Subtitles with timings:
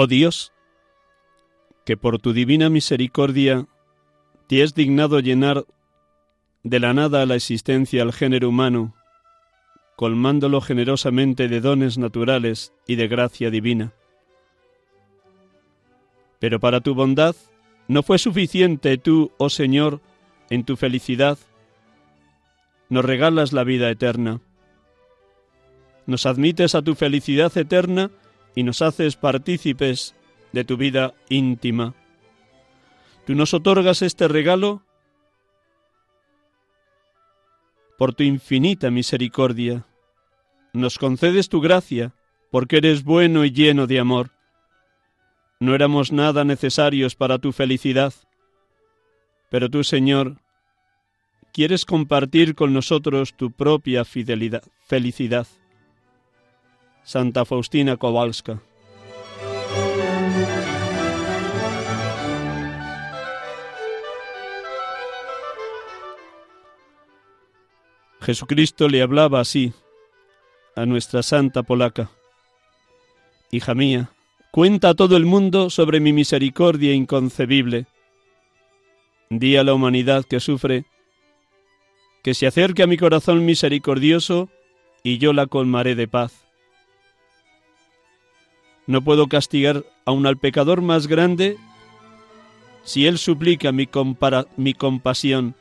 [0.00, 0.52] Oh Dios,
[1.84, 3.66] que por tu divina misericordia
[4.46, 5.64] te has dignado llenar
[6.62, 8.94] de la nada a la existencia al género humano,
[9.96, 13.92] colmándolo generosamente de dones naturales y de gracia divina.
[16.38, 17.34] Pero para tu bondad
[17.88, 20.00] no fue suficiente tú, oh Señor,
[20.48, 21.38] en tu felicidad,
[22.88, 24.40] nos regalas la vida eterna.
[26.06, 28.12] Nos admites a tu felicidad eterna
[28.54, 30.14] y nos haces partícipes
[30.52, 31.94] de tu vida íntima.
[33.26, 34.82] Tú nos otorgas este regalo
[37.98, 39.84] por tu infinita misericordia.
[40.72, 42.14] Nos concedes tu gracia
[42.50, 44.30] porque eres bueno y lleno de amor.
[45.60, 48.14] No éramos nada necesarios para tu felicidad,
[49.50, 50.40] pero tú, Señor,
[51.52, 55.48] quieres compartir con nosotros tu propia fidelidad, felicidad.
[57.08, 58.60] Santa Faustina Kowalska.
[68.20, 69.72] Jesucristo le hablaba así
[70.76, 72.10] a nuestra santa polaca.
[73.50, 74.10] Hija mía,
[74.50, 77.86] cuenta a todo el mundo sobre mi misericordia inconcebible.
[79.30, 80.84] Di a la humanidad que sufre
[82.22, 84.50] que se acerque a mi corazón misericordioso
[85.02, 86.47] y yo la colmaré de paz.
[88.88, 91.58] No puedo castigar aun al pecador más grande
[92.84, 93.86] si él suplica mi,
[94.56, 95.54] mi compasión,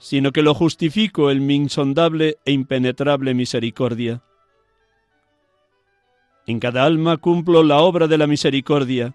[0.00, 4.22] sino que lo justifico en mi insondable e impenetrable misericordia.
[6.48, 9.14] En cada alma cumplo la obra de la misericordia,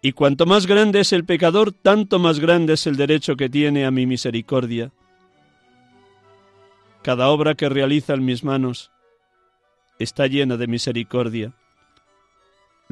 [0.00, 3.84] y cuanto más grande es el pecador, tanto más grande es el derecho que tiene
[3.84, 4.92] a mi misericordia.
[7.02, 8.90] Cada obra que realiza en mis manos
[9.98, 11.52] está llena de misericordia,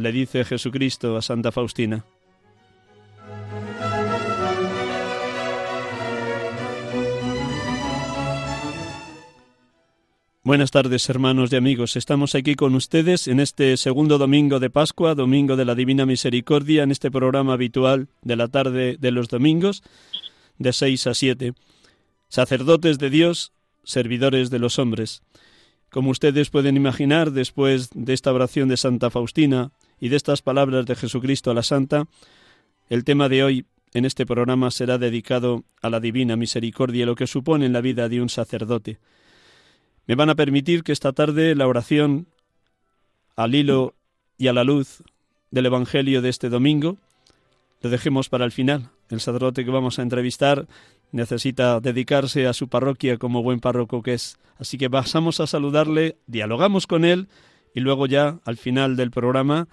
[0.01, 2.05] le dice Jesucristo a Santa Faustina.
[10.43, 11.97] Buenas tardes, hermanos y amigos.
[11.97, 16.83] Estamos aquí con ustedes en este segundo domingo de Pascua, domingo de la Divina Misericordia,
[16.83, 19.83] en este programa habitual de la tarde de los domingos,
[20.59, 21.53] de 6 a 7.
[22.29, 23.53] Sacerdotes de Dios,
[23.85, 25.23] servidores de los hombres.
[25.91, 30.87] Como ustedes pueden imaginar, después de esta oración de Santa Faustina y de estas palabras
[30.87, 32.07] de Jesucristo a la Santa,
[32.89, 37.15] el tema de hoy en este programa será dedicado a la Divina Misericordia y lo
[37.15, 38.99] que supone en la vida de un sacerdote.
[40.07, 42.27] Me van a permitir que esta tarde la oración
[43.37, 43.95] al hilo
[44.39, 45.03] y a la luz
[45.51, 46.97] del Evangelio de este domingo
[47.83, 48.91] lo dejemos para el final.
[49.09, 50.67] El sacerdote que vamos a entrevistar
[51.13, 54.39] necesita dedicarse a su parroquia como buen párroco que es.
[54.59, 57.29] Así que pasamos a saludarle, dialogamos con él
[57.75, 59.69] y luego ya al final del programa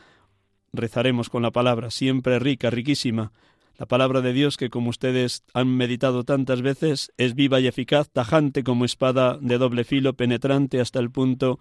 [0.78, 3.34] rezaremos con la palabra, siempre rica, riquísima.
[3.78, 8.10] La palabra de Dios que, como ustedes han meditado tantas veces, es viva y eficaz,
[8.10, 11.60] tajante como espada de doble filo, penetrante hasta el punto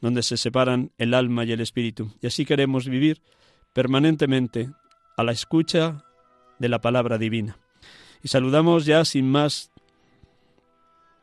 [0.00, 2.12] donde se separan el alma y el espíritu.
[2.20, 3.22] Y así queremos vivir
[3.72, 4.70] permanentemente
[5.16, 6.04] a la escucha
[6.58, 7.56] de la palabra divina.
[8.22, 9.70] Y saludamos ya sin más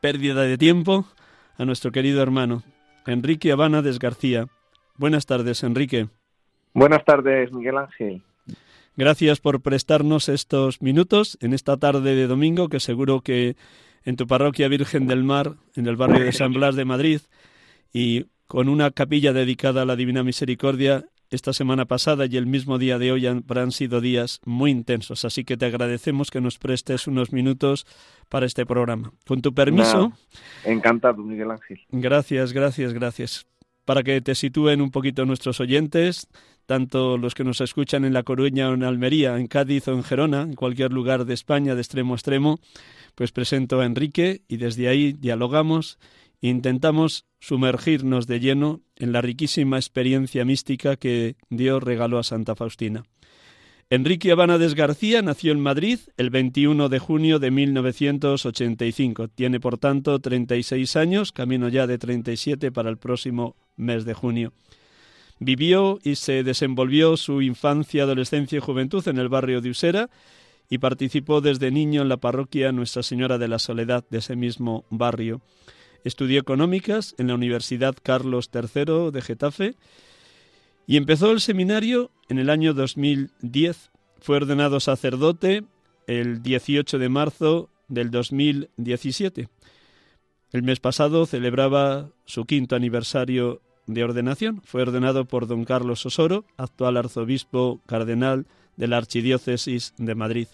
[0.00, 1.06] pérdida de tiempo
[1.56, 2.62] a nuestro querido hermano
[3.06, 4.48] Enrique Habana García.
[4.96, 6.08] Buenas tardes, Enrique.
[6.76, 8.22] Buenas tardes, Miguel Ángel.
[8.98, 13.56] Gracias por prestarnos estos minutos en esta tarde de domingo, que seguro que
[14.04, 17.20] en tu parroquia Virgen del Mar, en el barrio de San Blas de Madrid,
[17.94, 22.76] y con una capilla dedicada a la Divina Misericordia, esta semana pasada y el mismo
[22.76, 27.06] día de hoy habrán sido días muy intensos, así que te agradecemos que nos prestes
[27.06, 27.86] unos minutos
[28.28, 29.12] para este programa.
[29.26, 30.12] Con tu permiso.
[30.62, 31.80] encantado, Miguel Ángel.
[31.90, 33.46] Gracias, gracias, gracias.
[33.86, 36.28] Para que te sitúen un poquito nuestros oyentes,
[36.66, 40.02] tanto los que nos escuchan en La Coruña o en Almería, en Cádiz o en
[40.02, 42.58] Gerona, en cualquier lugar de España de extremo a extremo,
[43.14, 45.98] pues presento a Enrique y desde ahí dialogamos
[46.40, 53.04] intentamos sumergirnos de lleno en la riquísima experiencia mística que Dios regaló a Santa Faustina.
[53.88, 59.28] Enrique Abanades García nació en Madrid el 21 de junio de 1985.
[59.28, 64.52] Tiene, por tanto, 36 años, camino ya de 37 para el próximo mes de junio.
[65.38, 70.10] Vivió y se desenvolvió su infancia, adolescencia y juventud en el barrio de Usera
[70.68, 74.84] y participó desde niño en la parroquia Nuestra Señora de la Soledad de ese mismo
[74.90, 75.42] barrio.
[76.02, 79.76] Estudió económicas en la Universidad Carlos III de Getafe
[80.86, 83.90] y empezó el seminario en el año 2010.
[84.20, 85.64] Fue ordenado sacerdote
[86.06, 89.48] el 18 de marzo del 2017.
[90.52, 94.62] El mes pasado celebraba su quinto aniversario de ordenación.
[94.62, 98.46] Fue ordenado por don Carlos Osoro, actual arzobispo cardenal
[98.76, 100.48] de la Archidiócesis de Madrid.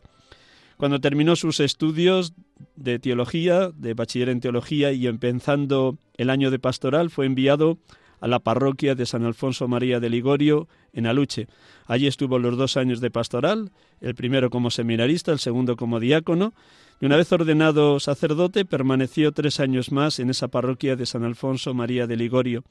[0.77, 2.35] Cuando terminó sus estudios
[2.77, 7.79] de teología, de bachiller en teología y empezando el año de pastoral, fue enviado
[8.23, 11.49] a la parroquia de San Alfonso María de Ligorio en Aluche.
[11.87, 16.55] Allí estuvo los dos años de pastoral, el primero como seminarista, el segundo como diácono,
[17.01, 21.75] y una vez ordenado sacerdote permaneció tres años más en esa parroquia de San Alfonso
[21.75, 22.63] María de Ligorio.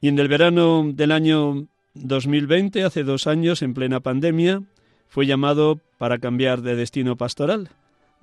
[0.00, 4.62] Y en el verano del año 2020, hace dos años, en plena pandemia,
[5.08, 7.70] fue llamado para cambiar de destino pastoral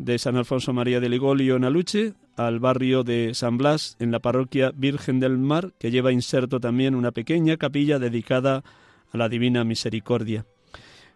[0.03, 4.19] de San Alfonso María de Ligolio en Aluche al barrio de San Blas en la
[4.19, 8.63] parroquia Virgen del Mar, que lleva inserto también una pequeña capilla dedicada
[9.11, 10.45] a la Divina Misericordia.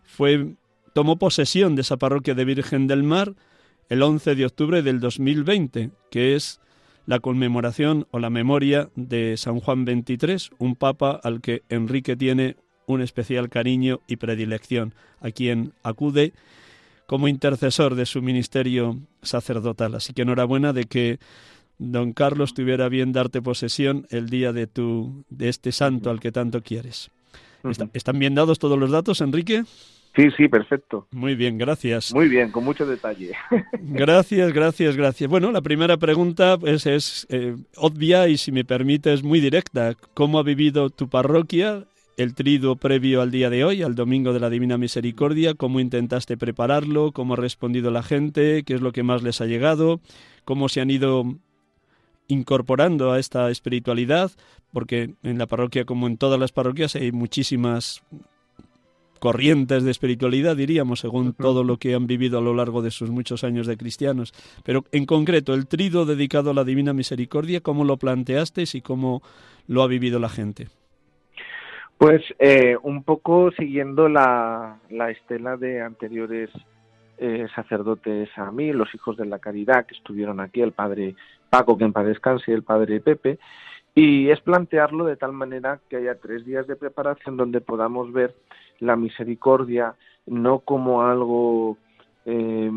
[0.03, 0.55] Fue
[0.93, 3.35] tomó posesión de esa parroquia de Virgen del Mar
[3.89, 6.61] el 11 de octubre del 2020, que es
[7.05, 12.55] la conmemoración o la memoria de San Juan XXIII, un papa al que Enrique tiene
[12.85, 16.33] un especial cariño y predilección, a quien acude
[17.07, 19.95] como intercesor de su ministerio sacerdotal.
[19.95, 21.17] Así que enhorabuena de que
[21.79, 26.31] don Carlos tuviera bien darte posesión el día de tu de este santo al que
[26.31, 27.09] tanto quieres.
[27.93, 29.63] ¿Están bien dados todos los datos, Enrique?
[30.15, 31.07] Sí, sí, perfecto.
[31.11, 32.13] Muy bien, gracias.
[32.13, 33.33] Muy bien, con mucho detalle.
[33.81, 35.29] gracias, gracias, gracias.
[35.29, 39.93] Bueno, la primera pregunta pues, es eh, obvia y, si me permites, muy directa.
[40.13, 41.85] ¿Cómo ha vivido tu parroquia
[42.17, 46.35] el triduo previo al día de hoy, al Domingo de la Divina Misericordia, cómo intentaste
[46.35, 50.01] prepararlo, cómo ha respondido la gente, qué es lo que más les ha llegado,
[50.43, 51.25] cómo se han ido
[52.27, 54.31] incorporando a esta espiritualidad,
[54.73, 58.01] porque en la parroquia, como en todas las parroquias, hay muchísimas
[59.19, 63.11] corrientes de espiritualidad, diríamos, según todo lo que han vivido a lo largo de sus
[63.11, 64.33] muchos años de cristianos.
[64.63, 69.21] Pero en concreto, el trido dedicado a la Divina Misericordia, ¿cómo lo planteasteis y cómo
[69.67, 70.67] lo ha vivido la gente?
[71.97, 76.49] Pues eh, un poco siguiendo la, la estela de anteriores
[77.17, 81.15] eh, sacerdotes a mí, los hijos de la caridad que estuvieron aquí, el padre
[81.49, 83.39] Paco, que en paz descanse, y el padre Pepe,
[83.95, 88.35] y es plantearlo de tal manera que haya tres días de preparación donde podamos ver
[88.79, 89.95] la misericordia
[90.27, 91.77] no como algo
[92.29, 92.69] eh,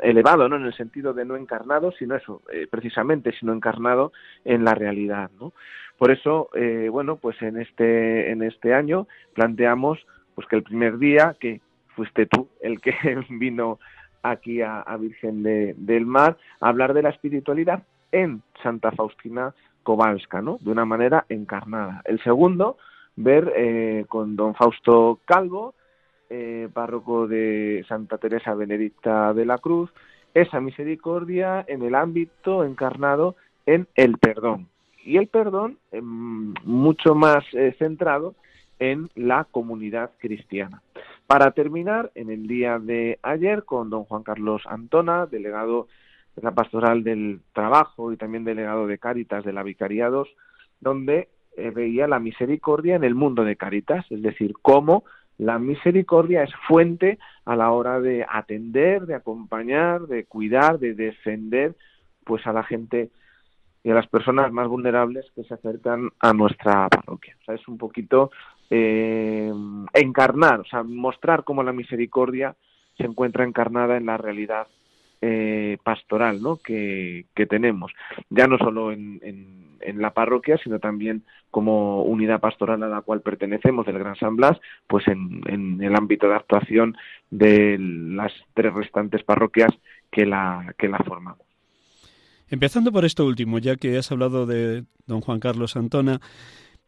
[0.00, 0.54] elevado, ¿no?
[0.54, 4.12] En el sentido de no encarnado, sino eso, eh, precisamente, sino encarnado
[4.44, 5.52] en la realidad, ¿no?
[5.98, 9.98] Por eso, eh, bueno, pues en este, en este año planteamos
[10.36, 11.60] pues que el primer día, que
[11.96, 12.94] fuiste tú el que
[13.28, 13.80] vino
[14.22, 19.52] aquí a, Virgen del Mar, a hablar de la espiritualidad en Santa Faustina
[19.82, 20.58] Kowalska, ¿no?
[20.60, 22.02] De una manera encarnada.
[22.04, 22.76] El segundo,
[23.16, 25.74] ver eh, con don Fausto Calvo,
[26.34, 29.90] eh, párroco de Santa Teresa Benedicta de la Cruz,
[30.32, 33.36] esa misericordia en el ámbito encarnado
[33.66, 34.68] en el perdón
[35.04, 38.34] y el perdón em, mucho más eh, centrado
[38.78, 40.80] en la comunidad cristiana.
[41.26, 45.88] Para terminar, en el día de ayer, con don Juan Carlos Antona, delegado
[46.34, 50.28] de la Pastoral del Trabajo y también delegado de Cáritas de la Vicariados,
[50.80, 55.04] donde eh, veía la misericordia en el mundo de Cáritas, es decir, cómo
[55.42, 61.74] la misericordia es fuente a la hora de atender, de acompañar, de cuidar, de defender
[62.24, 63.10] pues a la gente
[63.82, 67.36] y a las personas más vulnerables que se acercan a nuestra parroquia.
[67.40, 68.30] O sea, es un poquito
[68.70, 69.52] eh,
[69.94, 72.54] encarnar, o sea, mostrar cómo la misericordia
[72.96, 74.68] se encuentra encarnada en la realidad
[75.20, 76.56] eh, pastoral ¿no?
[76.56, 77.92] que, tenemos,
[78.30, 79.61] ya no solo en,
[79.94, 84.58] la parroquia, sino también como unidad pastoral a la cual pertenecemos del Gran San Blas,
[84.86, 86.96] pues en, en el ámbito de actuación
[87.30, 89.70] de las tres restantes parroquias
[90.10, 91.46] que la, que la formamos.
[92.48, 96.20] Empezando por esto último, ya que has hablado de don Juan Carlos Antona,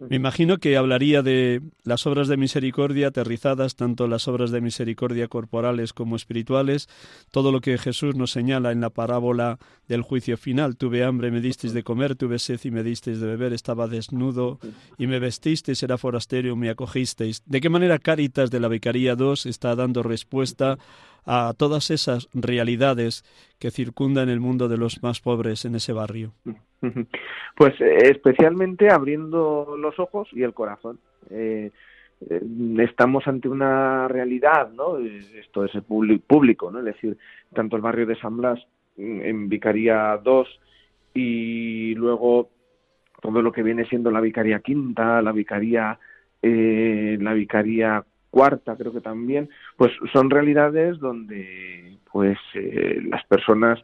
[0.01, 5.29] me imagino que hablaría de las obras de misericordia aterrizadas, tanto las obras de misericordia
[5.29, 6.89] corporales como espirituales,
[7.31, 10.77] todo lo que Jesús nos señala en la parábola del juicio final.
[10.77, 14.59] Tuve hambre, me disteis de comer, tuve sed y me disteis de beber, estaba desnudo
[14.99, 17.43] y me vestisteis, era forastero y me acogisteis.
[17.47, 20.77] ¿De qué manera Cáritas de la Vicaría 2 está dando respuesta
[21.27, 23.25] a todas esas realidades
[23.59, 26.33] que circundan el mundo de los más pobres en ese barrio?
[27.57, 30.99] Pues eh, especialmente abriendo los ojos y el corazón.
[31.31, 31.71] Eh,
[32.29, 32.41] eh,
[32.79, 34.99] estamos ante una realidad, ¿no?
[34.99, 36.81] Esto es el público, ¿no?
[36.81, 37.17] Es decir,
[37.55, 38.61] tanto el barrio de San Blas
[38.97, 40.61] mm, en Vicaría 2
[41.15, 42.51] y luego
[43.23, 45.99] todo lo que viene siendo la Vicaría Quinta, la Vicaría,
[46.43, 48.05] la Vicaría
[48.35, 52.37] Cuarta, creo que también, pues son realidades donde, pues,
[53.09, 53.79] las personas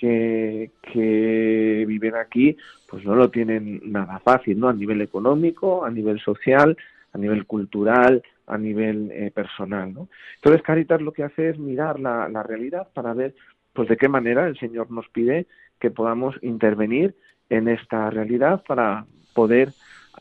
[0.00, 2.56] que, que viven aquí
[2.88, 4.68] pues no lo tienen nada fácil, ¿no?
[4.68, 6.76] A nivel económico, a nivel social,
[7.12, 10.08] a nivel cultural, a nivel eh, personal, ¿no?
[10.34, 13.36] Entonces Caritas lo que hace es mirar la, la realidad para ver
[13.72, 15.46] pues de qué manera el Señor nos pide
[15.78, 17.14] que podamos intervenir
[17.50, 19.68] en esta realidad para poder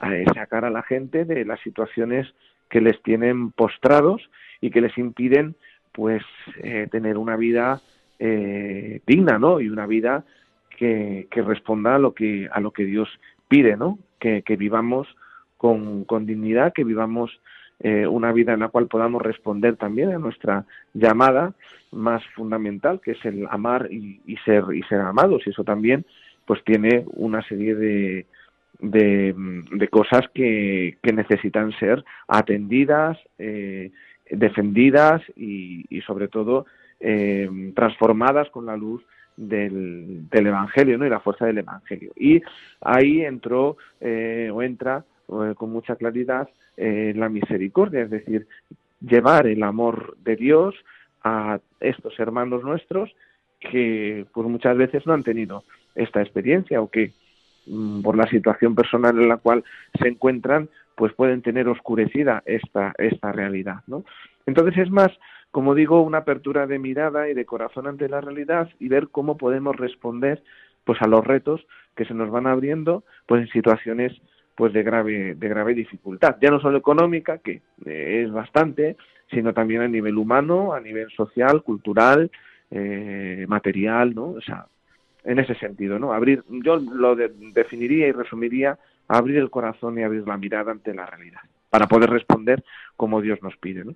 [0.02, 2.28] eh, sacar a la gente de las situaciones
[2.74, 4.28] que les tienen postrados
[4.60, 5.54] y que les impiden
[5.92, 6.24] pues
[6.58, 7.82] eh, tener una vida
[8.18, 9.62] eh, digna, ¿no?
[9.62, 10.26] Y una vida
[10.76, 13.08] que, que, responda a lo que, a lo que Dios
[13.48, 14.00] pide, ¿no?
[14.20, 15.08] Que, que vivamos
[15.56, 17.40] con, con, dignidad, que vivamos
[17.80, 20.66] eh, una vida en la cual podamos responder también a nuestra
[20.96, 21.54] llamada
[21.92, 25.44] más fundamental, que es el amar y, y ser y ser amados.
[25.46, 26.08] Y eso también,
[26.48, 28.26] pues, tiene una serie de,
[28.84, 33.92] de, cosas que, que, necesitan ser atendidas, eh,
[34.30, 36.66] defendidas y, y sobre todo
[37.00, 39.04] eh, transformadas con la luz
[39.36, 41.06] del, del, Evangelio ¿no?
[41.06, 42.12] y la fuerza del Evangelio.
[42.16, 42.42] Y
[42.82, 48.48] ahí entró eh, o entra eh, con mucha claridad la misericordia, es decir,
[49.00, 50.74] llevar el amor de Dios
[51.24, 53.16] a estos hermanos nuestros
[53.60, 57.12] que pues muchas veces no han tenido esta experiencia o que
[58.04, 59.64] por la situación personal en la cual
[60.00, 64.04] se encuentran pues pueden tener oscurecida esta esta realidad no
[64.46, 65.12] entonces es más
[65.54, 69.38] como digo, una apertura de mirada y de corazón ante la realidad y ver cómo
[69.38, 70.42] podemos responder
[70.84, 71.64] pues a los retos
[71.96, 74.20] que se nos van abriendo pues en situaciones
[74.56, 76.38] pues de grave de grave dificultad.
[76.42, 78.98] Ya no solo económica que eh, es bastante
[79.30, 82.32] sino también a nivel humano a nivel social cultural
[82.72, 84.66] eh, material no o sea
[85.24, 88.78] en ese sentido no abrir yo lo definiría y resumiría
[89.08, 92.64] abrir el corazón y abrir la mirada ante la realidad para poder responder
[92.96, 93.96] como Dios nos pide no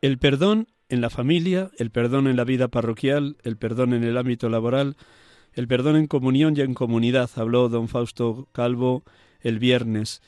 [0.00, 4.18] el perdón en la familia, el perdón en la vida parroquial, el perdón en el
[4.18, 4.96] ámbito laboral,
[5.54, 9.04] el perdón en comunión y en comunidad, habló don Fausto Calvo
[9.40, 10.20] el viernes.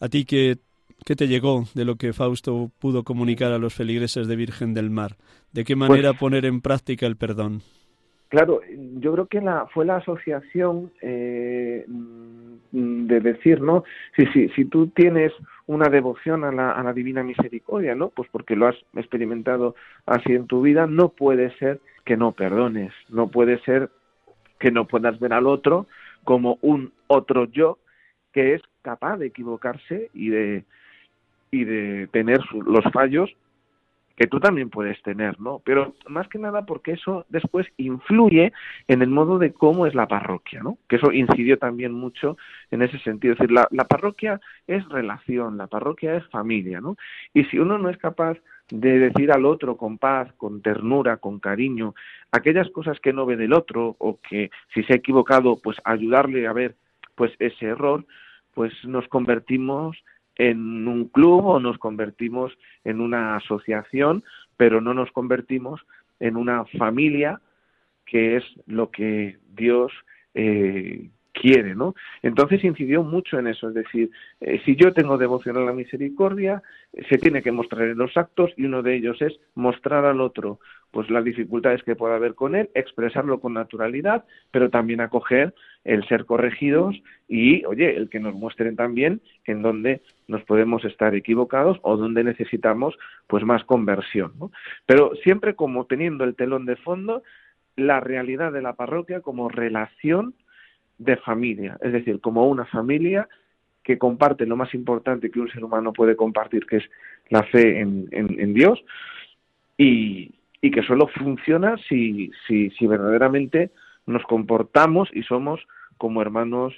[0.00, 0.58] ¿A ti qué,
[1.04, 4.90] qué te llegó de lo que Fausto pudo comunicar a los feligreses de Virgen del
[4.90, 5.16] Mar?
[5.52, 7.62] ¿De qué manera pues poner en práctica el perdón?
[8.30, 8.60] Claro,
[9.00, 13.82] yo creo que la, fue la asociación eh, de decir, ¿no?
[14.16, 15.32] Si, si, si tú tienes
[15.66, 18.10] una devoción a la, a la divina misericordia, ¿no?
[18.10, 19.74] Pues porque lo has experimentado
[20.06, 23.90] así en tu vida, no puede ser que no perdones, no puede ser
[24.60, 25.88] que no puedas ver al otro
[26.22, 27.78] como un otro yo
[28.32, 30.64] que es capaz de equivocarse y de
[31.50, 33.28] y de tener los fallos
[34.20, 35.62] que tú también puedes tener, ¿no?
[35.64, 38.52] Pero más que nada porque eso después influye
[38.86, 40.76] en el modo de cómo es la parroquia, ¿no?
[40.90, 42.36] Que eso incidió también mucho
[42.70, 43.32] en ese sentido.
[43.32, 46.98] Es decir, la, la parroquia es relación, la parroquia es familia, ¿no?
[47.32, 48.36] Y si uno no es capaz
[48.70, 51.94] de decir al otro con paz, con ternura, con cariño,
[52.30, 56.46] aquellas cosas que no ve del otro o que si se ha equivocado, pues ayudarle
[56.46, 56.76] a ver
[57.14, 58.04] pues ese error,
[58.52, 59.96] pues nos convertimos
[60.40, 62.50] en un club o nos convertimos
[62.84, 64.24] en una asociación,
[64.56, 65.82] pero no nos convertimos
[66.18, 67.40] en una familia
[68.06, 69.92] que es lo que Dios
[70.34, 71.94] eh, quiere, ¿no?
[72.22, 76.62] Entonces incidió mucho en eso, es decir, eh, si yo tengo devoción a la misericordia,
[77.10, 80.58] se tiene que mostrar en los actos y uno de ellos es mostrar al otro
[80.90, 85.54] pues las dificultades que pueda haber con él, expresarlo con naturalidad, pero también acoger
[85.84, 91.14] el ser corregidos y, oye, el que nos muestren también en dónde nos podemos estar
[91.14, 94.50] equivocados o dónde necesitamos pues más conversión, ¿no?
[94.86, 97.22] Pero siempre como teniendo el telón de fondo
[97.76, 100.34] la realidad de la parroquia como relación
[100.98, 103.28] de familia, es decir, como una familia
[103.82, 106.84] que comparte lo más importante que un ser humano puede compartir, que es
[107.30, 108.84] la fe en, en, Dios,
[109.78, 113.70] y, y, que solo funciona si, si, si verdaderamente
[114.06, 115.60] nos comportamos y somos
[115.98, 116.74] como hermanos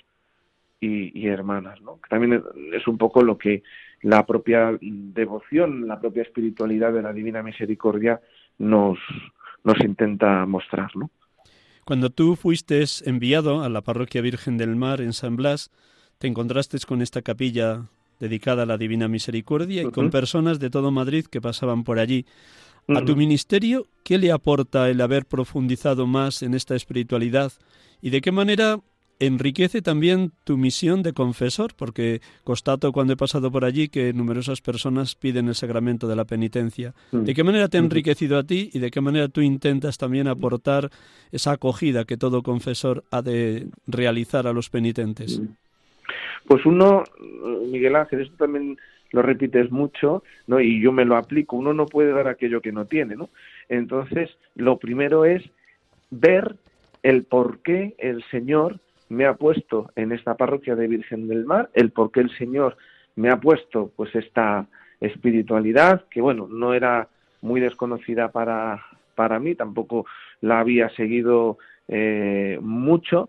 [0.81, 2.01] y, y, hermanas, ¿no?
[2.01, 3.62] Que también es un poco lo que
[4.03, 8.21] la propia devoción, la propia espiritualidad de la Divina Misericordia
[8.59, 8.99] nos,
[9.65, 11.11] nos intenta mostrar, ¿no?
[11.85, 15.71] Cuando tú fuiste enviado a la parroquia Virgen del Mar en San Blas,
[16.19, 17.89] te encontraste con esta capilla
[18.21, 22.25] dedicada a la Divina Misericordia y con personas de todo Madrid que pasaban por allí.
[22.89, 27.53] A tu ministerio, ¿qué le aporta el haber profundizado más en esta espiritualidad?
[28.01, 28.81] ¿Y de qué manera
[29.27, 34.61] enriquece también tu misión de confesor, porque constato cuando he pasado por allí que numerosas
[34.61, 36.93] personas piden el sacramento de la penitencia.
[37.12, 37.23] Mm.
[37.23, 40.27] ¿De qué manera te ha enriquecido a ti y de qué manera tú intentas también
[40.27, 40.91] aportar
[41.31, 45.39] esa acogida que todo confesor ha de realizar a los penitentes?
[45.39, 45.47] Mm.
[46.49, 47.05] Pues uno,
[47.71, 48.77] Miguel Ángel, esto también
[49.12, 50.61] lo repites mucho, ¿no?
[50.61, 53.28] Y yo me lo aplico, uno no puede dar aquello que no tiene, ¿no?
[53.69, 55.42] Entonces, lo primero es
[56.11, 56.57] ver
[57.02, 61.71] el por qué el Señor me ha puesto en esta parroquia de Virgen del Mar,
[61.75, 62.76] el por qué el Señor
[63.14, 64.66] me ha puesto pues esta
[65.00, 67.09] espiritualidad, que bueno, no era
[67.42, 68.83] muy desconocida para,
[69.14, 70.07] para mí, tampoco
[70.40, 73.28] la había seguido eh, mucho,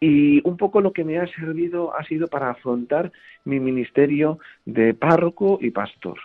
[0.00, 3.12] y un poco lo que me ha servido ha sido para afrontar
[3.44, 6.18] mi ministerio de párroco y pastor.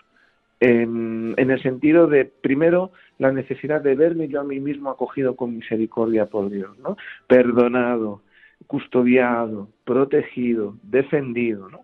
[0.59, 5.55] En, el sentido de, primero, la necesidad de verme yo a mí mismo acogido con
[5.55, 6.97] misericordia por Dios, ¿no?
[7.27, 8.21] Perdonado,
[8.67, 11.81] custodiado, protegido, defendido, ¿no?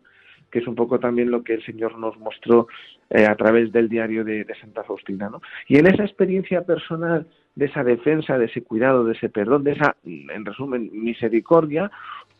[0.52, 2.68] que es un poco también lo que el Señor nos mostró
[3.10, 5.30] eh, a través del diario de, Santa Faustina.
[5.30, 5.42] ¿no?
[5.68, 9.72] Y en esa experiencia personal de esa defensa, de ese cuidado, de ese perdón, de
[9.72, 11.90] esa, en resumen, misericordia,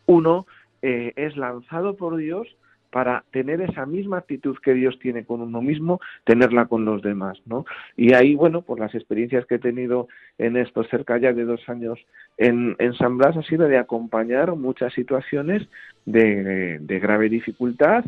[0.06, 0.46] uno
[0.80, 2.46] eh, es lanzado por Dios
[2.90, 7.36] para tener esa misma actitud que Dios tiene con uno mismo, tenerla con los demás,
[7.46, 7.66] ¿no?
[7.96, 10.06] Y ahí, bueno, por las experiencias que he tenido
[10.38, 11.98] en estos cerca ya de dos años
[12.36, 15.68] en, en San Blas, ha sido de acompañar muchas situaciones
[16.06, 18.04] de, grave dificultad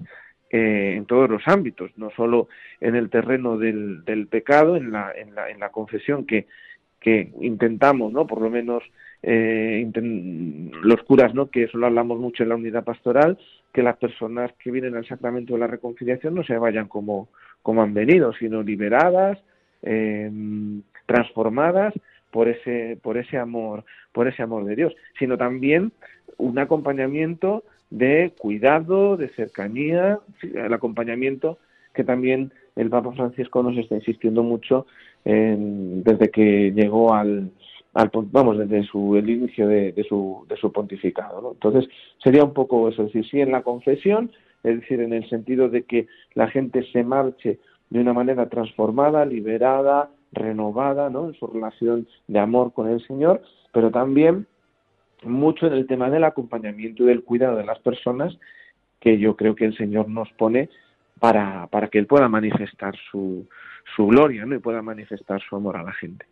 [0.49, 2.49] eh, en todos los ámbitos, no solo
[2.81, 6.47] en el terreno del, del pecado, en la, en la, en la confesión que,
[7.01, 8.27] que intentamos, ¿no?
[8.27, 8.83] Por lo menos
[9.23, 9.91] eh,
[10.83, 11.51] los curas, ¿no?
[11.51, 13.39] Que eso lo hablamos mucho en la unidad pastoral,
[13.73, 17.29] que las personas que vienen al sacramento de la reconciliación no se vayan como,
[17.63, 19.39] como han venido, sino liberadas,
[19.83, 20.31] eh,
[21.07, 21.95] transformadas
[22.31, 25.93] por ese, por ese amor, por ese amor de Dios, sino también
[26.37, 31.59] un acompañamiento de cuidado, de cercanía, el acompañamiento
[31.93, 34.87] que también el Papa Francisco nos está insistiendo mucho
[35.25, 37.51] desde que llegó al,
[37.93, 41.41] vamos, desde su, el inicio de, su, de su pontificado.
[41.43, 41.53] ¿no?
[41.53, 41.89] Entonces,
[42.23, 44.31] sería un poco eso, es decir, sí en la confesión,
[44.63, 47.59] es decir, en el sentido de que la gente se marche
[47.91, 51.27] de una manera transformada, liberada, renovada, ¿no?
[51.27, 54.47] En su relación de amor con el Señor, pero también
[55.25, 58.39] mucho en el tema del acompañamiento y del cuidado de las personas
[59.01, 60.69] que yo creo que el Señor nos pone
[61.21, 63.47] para, para que Él pueda manifestar su,
[63.95, 64.57] su gloria ¿no?
[64.57, 66.27] y pueda manifestar su amor a la gente.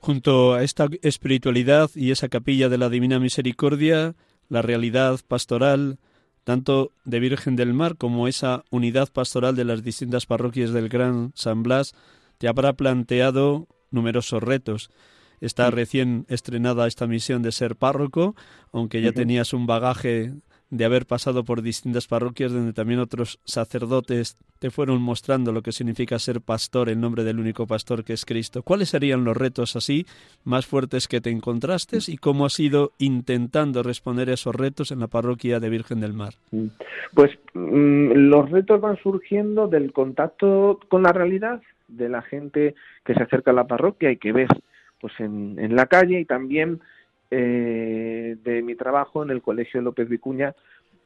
[0.00, 4.14] Junto a esta espiritualidad y esa capilla de la Divina Misericordia,
[4.48, 5.98] la realidad pastoral,
[6.42, 11.30] tanto de Virgen del Mar como esa unidad pastoral de las distintas parroquias del Gran
[11.36, 11.94] San Blas,
[12.38, 14.90] te habrá planteado numerosos retos.
[15.40, 18.34] Está recién estrenada esta misión de ser párroco,
[18.72, 20.32] aunque ya tenías un bagaje
[20.72, 25.70] de haber pasado por distintas parroquias donde también otros sacerdotes te fueron mostrando lo que
[25.70, 28.62] significa ser pastor en nombre del único pastor que es Cristo.
[28.62, 30.06] ¿Cuáles serían los retos así
[30.44, 35.00] más fuertes que te encontraste y cómo has ido intentando responder a esos retos en
[35.00, 36.32] la parroquia de Virgen del Mar?
[37.12, 43.12] Pues mm, los retos van surgiendo del contacto con la realidad de la gente que
[43.12, 44.48] se acerca a la parroquia y que ves
[45.02, 46.80] pues en la calle y también
[47.34, 50.54] eh, de mi trabajo en el Colegio López Vicuña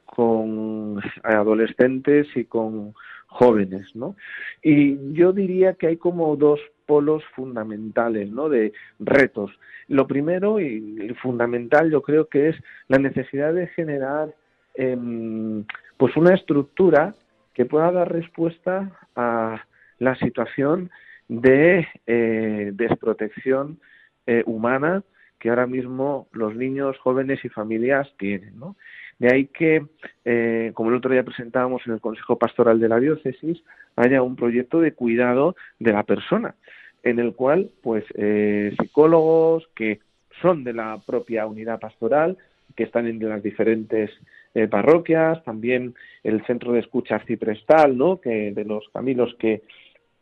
[0.05, 2.95] con adolescentes y con
[3.29, 4.17] jóvenes, ¿no?
[4.61, 8.49] Y yo diría que hay como dos polos fundamentales, ¿no?
[8.49, 9.53] De retos.
[9.87, 12.57] Lo primero y fundamental yo creo que es
[12.89, 14.35] la necesidad de generar
[14.75, 15.65] em,
[15.97, 17.15] pues una estructura
[17.55, 19.63] que pueda dar respuesta a
[20.01, 20.91] la situación
[21.29, 23.79] de eh, desprotección
[24.27, 25.05] eh, humana
[25.47, 28.59] que ahora mismo los niños, jóvenes y familias tienen.
[28.59, 28.75] ¿no?
[29.21, 29.87] De ahí que,
[30.25, 33.63] eh, como el otro día presentábamos en el Consejo Pastoral de la Diócesis,
[33.95, 36.57] haya un proyecto de cuidado de la persona,
[37.05, 40.01] en el cual, pues, eh, psicólogos que
[40.43, 42.37] son de la propia unidad pastoral,
[42.75, 44.11] que están en las diferentes
[44.57, 48.21] eh, parroquias, también el centro de escucha arciprestal, ¿no?
[48.21, 49.63] Que de los caminos que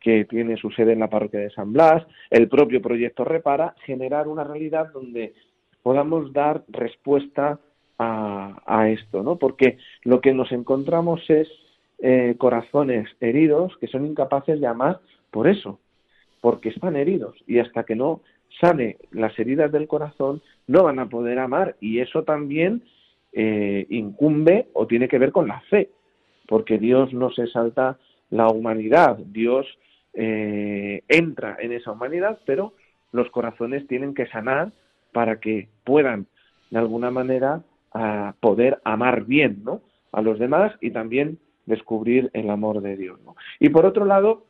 [0.05, 4.29] que tiene su sede en la parroquia de San Blas, el propio proyecto Repara, generar
[4.29, 5.33] una realidad donde
[5.83, 7.59] podamos dar respuesta
[7.99, 9.37] a, esto, ¿no?
[9.37, 11.49] Porque lo que nos encontramos es
[12.01, 15.81] eh, corazones heridos que son incapaces de amar por eso,
[16.43, 17.37] porque están heridos.
[17.47, 18.21] Y hasta que no
[18.61, 21.77] sane las heridas del corazón no van a poder amar.
[21.81, 22.83] Y eso también
[23.33, 25.89] eh, incumbe o tiene que ver con la fe,
[26.47, 27.97] porque Dios no se salta
[28.29, 29.67] la humanidad, Dios
[30.15, 32.75] eh, entra en esa humanidad, pero
[33.13, 34.73] los corazones tienen que sanar
[35.13, 36.27] para que puedan
[36.71, 37.63] de alguna manera
[38.41, 39.81] poder amar bien ¿no?
[40.11, 43.21] a los demás y también descubrir el amor de Dios.
[43.61, 44.45] Y por otro lado,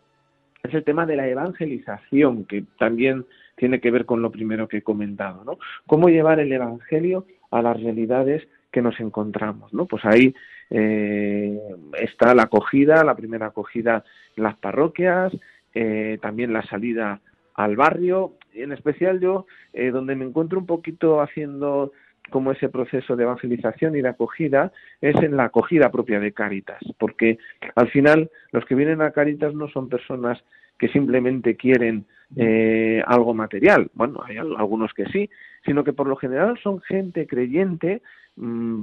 [0.63, 4.79] es el tema de la evangelización, que también tiene que ver con lo primero que
[4.79, 5.59] he comentado, ¿no?
[5.87, 9.87] Cómo llevar el Evangelio a las realidades que nos encontramos, ¿no?
[9.87, 10.35] Pues ahí
[10.69, 11.57] eh,
[11.97, 14.03] está la acogida, la primera acogida
[14.37, 15.33] en las parroquias,
[15.73, 17.21] eh, también la salida
[17.55, 21.93] al barrio, en especial yo, eh, donde me encuentro un poquito haciendo
[22.31, 26.83] como ese proceso de evangelización y de acogida es en la acogida propia de Caritas,
[26.99, 27.39] porque
[27.77, 30.43] al final los que vienen a Caritas no son personas
[30.81, 35.31] que simplemente quieren eh, algo material, bueno, hay algunos que sí,
[35.65, 38.03] sino que por lo general son gente creyente,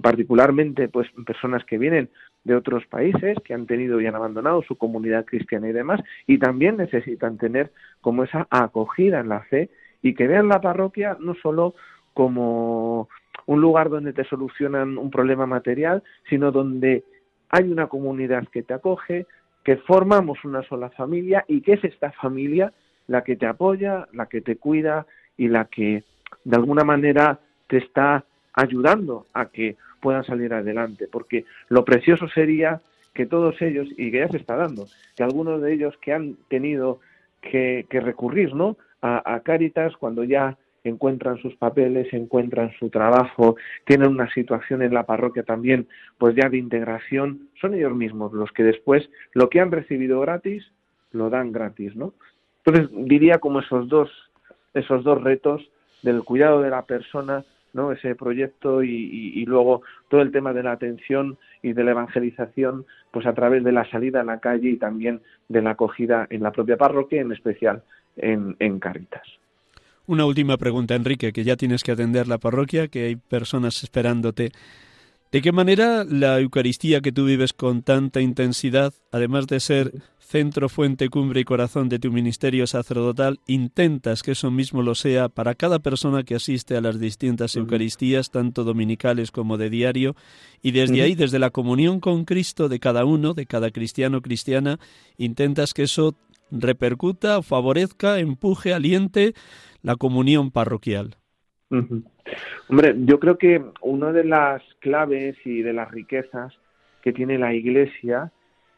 [0.01, 2.09] particularmente pues personas que vienen
[2.43, 6.37] de otros países que han tenido y han abandonado su comunidad cristiana y demás, y
[6.37, 9.69] también necesitan tener como esa acogida en la fe
[10.01, 11.75] y que vean la parroquia no solo
[12.13, 13.09] como
[13.45, 17.03] un lugar donde te solucionan un problema material, sino donde
[17.49, 19.25] hay una comunidad que te acoge,
[19.63, 22.73] que formamos una sola familia y que es esta familia
[23.07, 25.05] la que te apoya, la que te cuida
[25.37, 26.03] y la que
[26.45, 32.81] de alguna manera te está ayudando a que puedan salir adelante, porque lo precioso sería
[33.13, 36.35] que todos ellos, y que ya se está dando, que algunos de ellos que han
[36.47, 36.99] tenido
[37.41, 38.77] que, recurrir ¿no?
[39.01, 44.93] a, a Cáritas cuando ya encuentran sus papeles, encuentran su trabajo, tienen una situación en
[44.93, 45.87] la parroquia también,
[46.17, 50.65] pues ya de integración, son ellos mismos los que después lo que han recibido gratis
[51.11, 52.13] lo dan gratis, ¿no?
[52.63, 54.09] Entonces diría como esos dos
[54.73, 55.69] esos dos retos
[56.01, 60.73] del cuidado de la persona, Ese proyecto y, y, luego todo el tema de la
[60.73, 64.77] atención y de la evangelización, pues a través de la salida a la calle y
[64.77, 67.83] también de la acogida en la propia parroquia, en especial
[68.17, 69.23] en, en Caritas.
[70.05, 74.51] Una última pregunta, Enrique, que ya tienes que atender la parroquia, que hay personas esperándote.
[75.31, 79.91] ¿De qué manera la Eucaristía que tú vives con tanta intensidad, además de ser
[80.31, 85.27] centro, fuente, cumbre y corazón de tu ministerio sacerdotal, intentas que eso mismo lo sea
[85.27, 90.15] para cada persona que asiste a las distintas Eucaristías, tanto dominicales como de diario,
[90.61, 94.21] y desde ahí, desde la comunión con Cristo de cada uno, de cada cristiano o
[94.21, 94.79] cristiana,
[95.17, 96.15] intentas que eso
[96.49, 99.33] repercuta, favorezca, empuje, aliente
[99.83, 101.17] la comunión parroquial.
[102.69, 106.53] Hombre, yo creo que una de las claves y de las riquezas
[107.01, 108.31] que tiene la Iglesia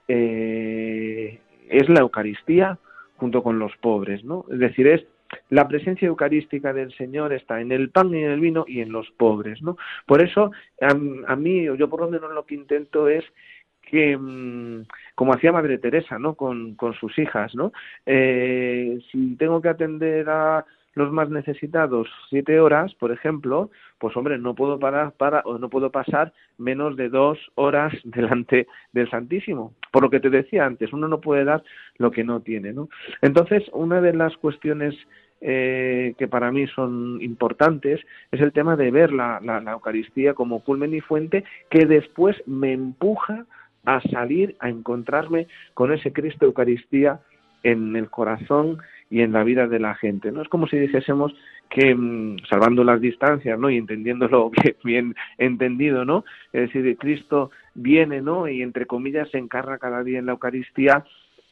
[0.07, 1.39] eh,
[1.69, 2.77] es la Eucaristía
[3.17, 4.45] junto con los pobres, ¿no?
[4.51, 5.05] Es decir, es
[5.49, 8.91] la presencia eucarística del Señor está en el pan y en el vino y en
[8.91, 9.77] los pobres, ¿no?
[10.05, 13.23] Por eso, a, mí, yo por lo menos lo que intento es
[13.81, 14.85] que, mm,
[15.15, 16.35] como hacía Madre Teresa, ¿no?
[16.35, 17.71] Con, con sus hijas, ¿no?
[18.05, 24.37] Eh, si tengo que atender a los más necesitados siete horas, por ejemplo, pues hombre,
[24.37, 29.73] no puedo parar para o no puedo pasar menos de dos horas delante del Santísimo.
[29.91, 31.63] Por lo que te decía antes, uno no puede dar
[31.97, 32.89] lo que no tiene, ¿no?
[33.21, 34.95] Entonces, una de las cuestiones
[35.41, 37.99] eh, que para mí son importantes
[38.31, 42.41] es el tema de ver la, la, la Eucaristía como culmen y fuente que después
[42.47, 43.45] me empuja
[43.85, 47.19] a salir a encontrarme con ese Cristo Eucaristía
[47.63, 48.77] en el corazón
[49.09, 50.31] y en la vida de la gente.
[50.31, 51.33] No es como si dijésemos
[51.69, 53.69] que mm, salvando las distancias, ¿no?
[53.69, 54.51] y entendiéndolo
[54.83, 56.23] bien, entendido, ¿no?
[56.51, 58.47] Es decir, Cristo viene, ¿no?
[58.47, 61.05] y entre comillas se encarna cada día en la Eucaristía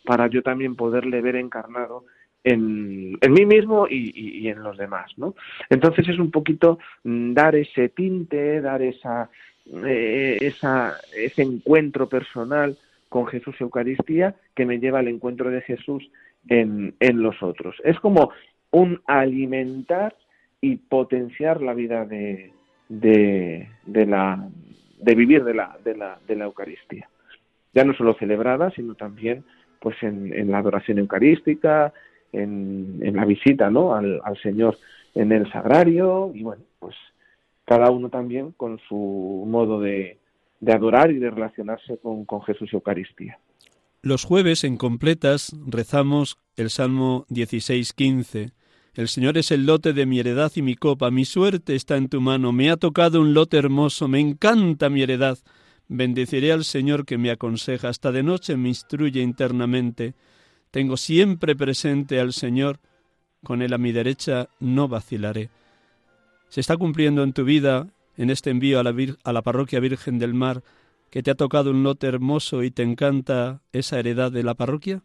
[0.05, 2.05] para yo también poderle ver encarnado
[2.43, 5.35] en, mí mismo y, en los demás, ¿no?
[5.69, 9.29] Entonces es un poquito mm, dar ese tinte, dar esa,
[9.85, 12.77] eh, esa, ese encuentro personal
[13.09, 16.09] con Jesús y Eucaristía que me lleva al encuentro de Jesús
[16.47, 17.75] en, en los otros.
[17.83, 18.31] Es como
[18.71, 20.15] un alimentar
[20.61, 22.53] y potenciar la vida de,
[22.89, 23.67] de,
[24.05, 24.47] la
[24.99, 27.09] de vivir de la, de la, de la Eucaristía.
[27.73, 29.43] Ya no solo celebrada, sino también
[29.79, 31.93] pues en, en la adoración eucarística,
[32.31, 33.95] en, en la visita ¿no?
[33.95, 34.77] Al, al, Señor
[35.15, 36.95] en el sagrario y bueno, pues
[37.65, 40.17] cada uno también con su modo de,
[40.59, 43.37] de adorar y de relacionarse con, con Jesús y Eucaristía.
[44.03, 48.51] Los jueves en completas rezamos el Salmo 16.15.
[48.95, 52.09] El Señor es el lote de mi heredad y mi copa, mi suerte está en
[52.09, 55.37] tu mano, me ha tocado un lote hermoso, me encanta mi heredad.
[55.87, 60.15] Bendeciré al Señor que me aconseja, hasta de noche me instruye internamente.
[60.71, 62.79] Tengo siempre presente al Señor,
[63.43, 65.51] con Él a mi derecha no vacilaré.
[66.49, 67.87] ¿Se está cumpliendo en tu vida,
[68.17, 70.63] en este envío a la, a la parroquia Virgen del Mar,
[71.11, 75.03] que te ha tocado un lote hermoso y te encanta esa heredad de la parroquia?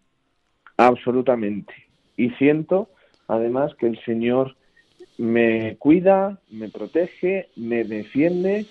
[0.79, 1.75] Absolutamente.
[2.17, 2.89] Y siento,
[3.29, 4.57] además, que el Señor
[5.19, 8.67] me cuida, me protege, me defiende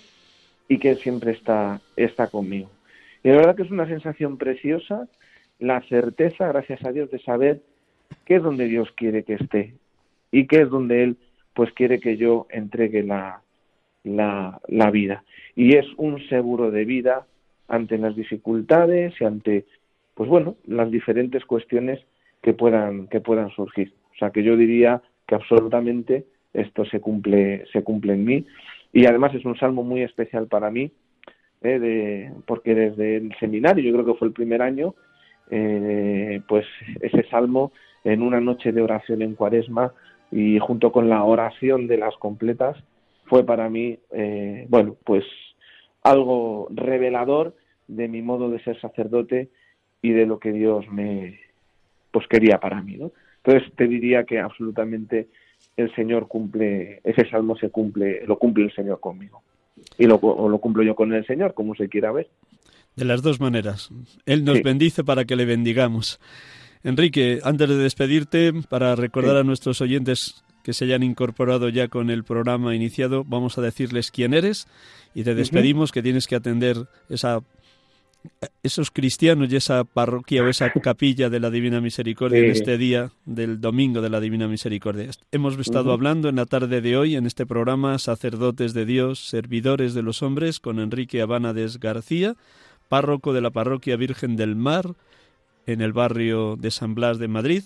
[0.68, 2.70] y que siempre está, está conmigo.
[3.22, 5.06] Y la verdad que es una sensación preciosa
[5.58, 7.62] la certeza, gracias a Dios, de saber
[8.24, 9.74] qué es donde Dios quiere que esté
[10.30, 11.16] y qué es donde Él
[11.54, 13.40] pues quiere que yo entregue la,
[14.06, 15.24] la, la vida.
[15.54, 17.26] Y es un seguro de vida
[17.68, 19.64] ante las dificultades y ante,
[20.14, 22.00] pues bueno, las diferentes cuestiones
[22.42, 23.92] que puedan, que puedan surgir.
[24.14, 28.46] O sea que yo diría que absolutamente esto se cumple, se cumple en mí.
[28.92, 30.90] Y además es un salmo muy especial para mí,
[31.62, 31.78] ¿eh?
[31.78, 34.94] de, porque desde el seminario, yo creo que fue el primer año,
[35.50, 36.64] eh, pues
[37.00, 37.72] ese salmo
[38.04, 39.92] en una noche de oración en cuaresma
[40.30, 42.76] y junto con la oración de las completas
[43.26, 45.24] fue para mí, eh, bueno, pues
[46.02, 47.54] algo revelador
[47.88, 49.50] de mi modo de ser sacerdote
[50.02, 51.40] y de lo que Dios me
[52.10, 53.12] pues quería para mí, ¿no?
[53.44, 55.28] Entonces te diría que absolutamente
[55.76, 59.42] el Señor cumple, ese salmo se cumple, lo cumple el Señor conmigo.
[59.98, 62.28] Y lo, o lo cumplo yo con el Señor, como se quiera ver.
[62.96, 63.90] De las dos maneras.
[64.24, 66.18] Él nos bendice para que le bendigamos.
[66.82, 72.10] Enrique, antes de despedirte, para recordar a nuestros oyentes que se hayan incorporado ya con
[72.10, 74.66] el programa iniciado, vamos a decirles quién eres
[75.14, 77.40] y te despedimos que tienes que atender esa
[78.64, 83.12] esos cristianos y esa parroquia o esa capilla de la Divina Misericordia en este día
[83.24, 85.08] del domingo de la Divina Misericordia.
[85.30, 89.94] Hemos estado hablando en la tarde de hoy en este programa Sacerdotes de Dios, Servidores
[89.94, 92.34] de los Hombres con Enrique Abánades García
[92.88, 94.94] párroco de la parroquia Virgen del Mar,
[95.66, 97.62] en el barrio de San Blas de Madrid,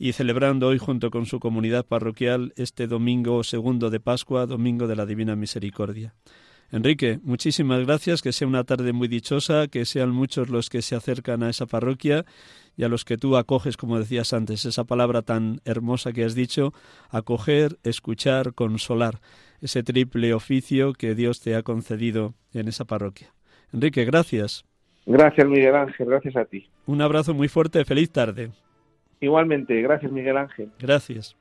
[0.00, 4.96] y celebrando hoy junto con su comunidad parroquial este domingo segundo de Pascua, domingo de
[4.96, 6.14] la Divina Misericordia.
[6.72, 10.96] Enrique, muchísimas gracias, que sea una tarde muy dichosa, que sean muchos los que se
[10.96, 12.24] acercan a esa parroquia
[12.78, 16.34] y a los que tú acoges, como decías antes, esa palabra tan hermosa que has
[16.34, 16.72] dicho,
[17.10, 19.20] acoger, escuchar, consolar,
[19.60, 23.34] ese triple oficio que Dios te ha concedido en esa parroquia.
[23.70, 24.64] Enrique, gracias.
[25.04, 26.70] Gracias, Miguel Ángel, gracias a ti.
[26.86, 28.50] Un abrazo muy fuerte, feliz tarde.
[29.20, 30.70] Igualmente, gracias, Miguel Ángel.
[30.78, 31.36] Gracias.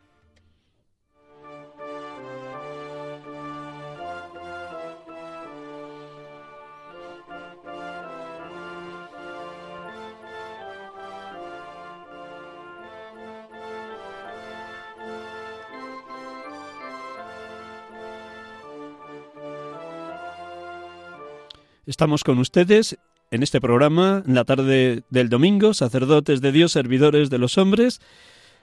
[21.86, 23.00] Estamos con ustedes
[23.32, 28.02] en este programa, en la tarde del domingo, sacerdotes de Dios, servidores de los hombres,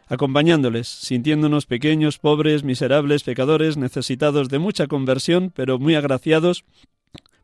[0.08, 6.64] acompañándoles, sintiéndonos pequeños, pobres, miserables, pecadores, necesitados de mucha conversión, pero muy agraciados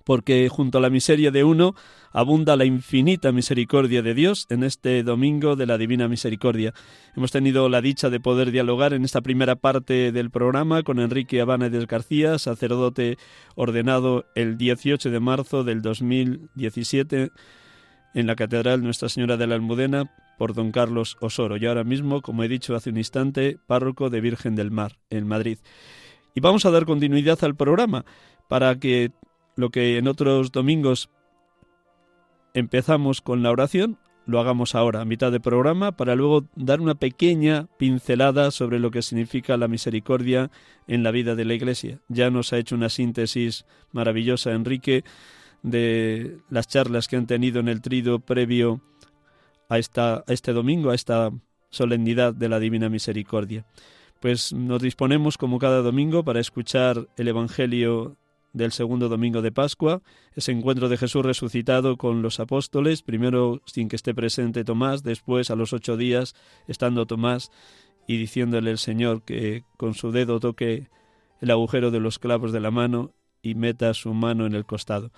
[0.04, 1.74] porque junto a la miseria de uno
[2.12, 6.74] abunda la infinita misericordia de Dios en este domingo de la Divina Misericordia.
[7.16, 11.40] Hemos tenido la dicha de poder dialogar en esta primera parte del programa con Enrique
[11.40, 13.18] Abánedes García, sacerdote
[13.54, 17.30] ordenado el 18 de marzo del 2017
[18.14, 22.20] en la Catedral Nuestra Señora de la Almudena por don Carlos Osoro y ahora mismo,
[22.20, 25.58] como he dicho hace un instante, párroco de Virgen del Mar en Madrid.
[26.34, 28.04] Y vamos a dar continuidad al programa
[28.48, 29.12] para que
[29.56, 31.10] lo que en otros domingos
[32.54, 36.94] empezamos con la oración, lo hagamos ahora, a mitad de programa, para luego dar una
[36.94, 40.50] pequeña pincelada sobre lo que significa la misericordia
[40.86, 42.00] en la vida de la Iglesia.
[42.08, 45.04] Ya nos ha hecho una síntesis maravillosa Enrique
[45.62, 48.80] de las charlas que han tenido en el trido previo
[49.68, 51.30] a, esta, a este domingo, a esta
[51.70, 53.64] solemnidad de la Divina Misericordia.
[54.20, 58.16] Pues nos disponemos como cada domingo para escuchar el Evangelio
[58.52, 60.02] del segundo domingo de Pascua,
[60.34, 65.50] ese encuentro de Jesús resucitado con los apóstoles, primero sin que esté presente Tomás, después
[65.50, 66.34] a los ocho días
[66.68, 67.50] estando Tomás
[68.06, 70.88] y diciéndole el Señor que con su dedo toque
[71.40, 73.12] el agujero de los clavos de la mano
[73.42, 75.10] y meta su mano en el costado.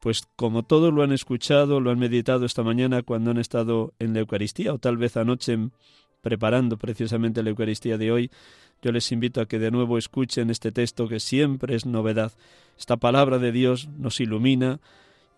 [0.00, 4.14] Pues como todos lo han escuchado, lo han meditado esta mañana cuando han estado en
[4.14, 5.58] la Eucaristía o tal vez anoche
[6.20, 8.30] preparando precisamente la Eucaristía de hoy,
[8.82, 12.32] yo les invito a que de nuevo escuchen este texto que siempre es novedad.
[12.78, 14.80] Esta palabra de Dios nos ilumina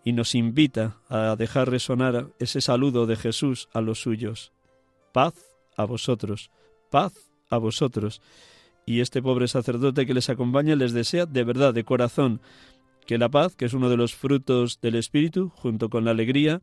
[0.03, 4.51] y nos invita a dejar resonar ese saludo de Jesús a los suyos.
[5.11, 5.33] Paz
[5.75, 6.51] a vosotros,
[6.89, 7.13] paz
[7.49, 8.21] a vosotros.
[8.85, 12.41] Y este pobre sacerdote que les acompaña les desea de verdad, de corazón,
[13.05, 16.61] que la paz, que es uno de los frutos del Espíritu, junto con la alegría,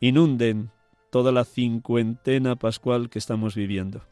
[0.00, 0.70] inunden
[1.10, 4.02] toda la cincuentena pascual que estamos viviendo.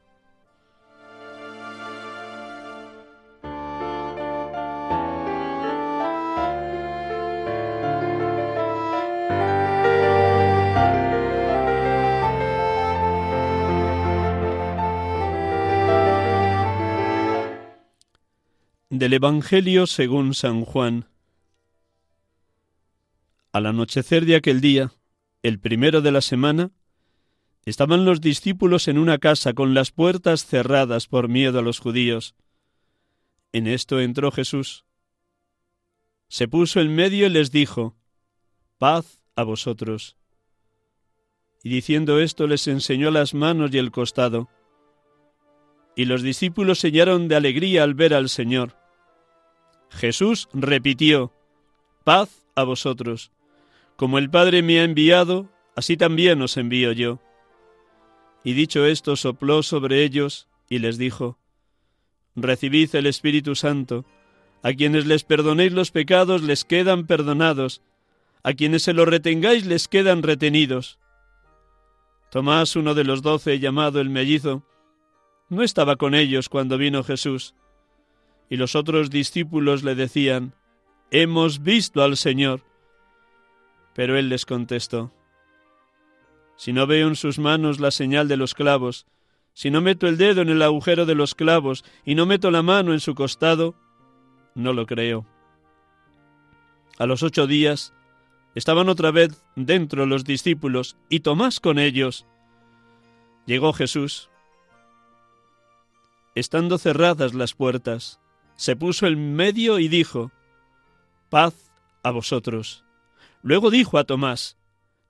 [18.94, 21.09] Del Evangelio según San Juan.
[23.50, 24.92] Al anochecer de aquel día,
[25.42, 26.70] el primero de la semana,
[27.64, 32.37] Estaban los discípulos en una casa con las puertas cerradas por miedo a los judíos.
[33.52, 34.85] En esto entró Jesús.
[36.28, 37.96] Se puso en medio y les dijo,
[38.78, 40.16] Paz a vosotros.
[41.64, 44.48] Y diciendo esto les enseñó las manos y el costado.
[45.96, 48.84] Y los discípulos sellaron de alegría al ver al Señor.
[49.94, 51.33] Jesús repitió,
[52.02, 53.30] Paz a vosotros.
[53.96, 57.20] Como el Padre me ha enviado, así también os envío yo.
[58.42, 61.38] Y dicho esto, sopló sobre ellos y les dijo,
[62.37, 64.04] Recibid el Espíritu Santo.
[64.62, 67.83] A quienes les perdonéis los pecados les quedan perdonados,
[68.42, 70.98] a quienes se los retengáis les quedan retenidos.
[72.30, 74.64] Tomás, uno de los doce, llamado el mellizo,
[75.50, 77.54] no estaba con ellos cuando vino Jesús,
[78.48, 80.54] y los otros discípulos le decían,
[81.11, 82.62] Hemos visto al Señor.
[83.94, 85.12] Pero él les contestó,
[86.57, 89.07] si no veo en sus manos la señal de los clavos,
[89.54, 92.62] si no meto el dedo en el agujero de los clavos y no meto la
[92.62, 93.74] mano en su costado,
[94.54, 95.26] no lo creo.
[96.98, 97.92] A los ocho días
[98.54, 102.26] estaban otra vez dentro los discípulos y Tomás con ellos.
[103.46, 104.30] Llegó Jesús.
[106.35, 108.20] Estando cerradas las puertas,
[108.57, 110.31] se puso en medio y dijo,
[111.29, 112.85] Paz a vosotros.
[113.43, 114.57] Luego dijo a Tomás,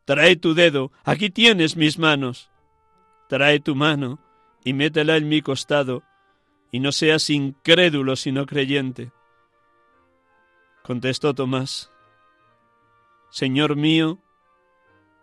[0.04, 2.50] Trae tu dedo, aquí tienes mis manos.
[3.28, 4.18] Trae tu mano
[4.64, 6.02] y métela en mi costado,
[6.70, 9.12] y no seas incrédulo sino creyente.
[10.82, 11.90] Contestó Tomás,
[13.30, 14.18] Señor mío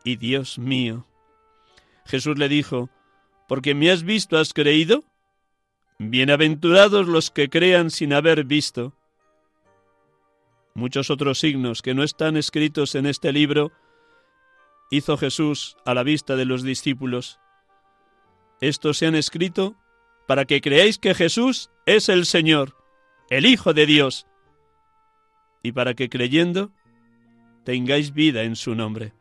[0.03, 1.05] y Dios mío.
[2.05, 2.89] Jesús le dijo,
[3.47, 5.03] ¿porque me has visto has creído?
[6.03, 8.91] Bienaventurados los que crean sin haber visto.
[10.73, 13.71] Muchos otros signos que no están escritos en este libro
[14.89, 17.39] hizo Jesús a la vista de los discípulos.
[18.61, 19.75] Estos se han escrito
[20.27, 22.75] para que creáis que Jesús es el Señor,
[23.29, 24.25] el Hijo de Dios,
[25.61, 26.71] y para que creyendo
[27.63, 29.13] tengáis vida en su nombre.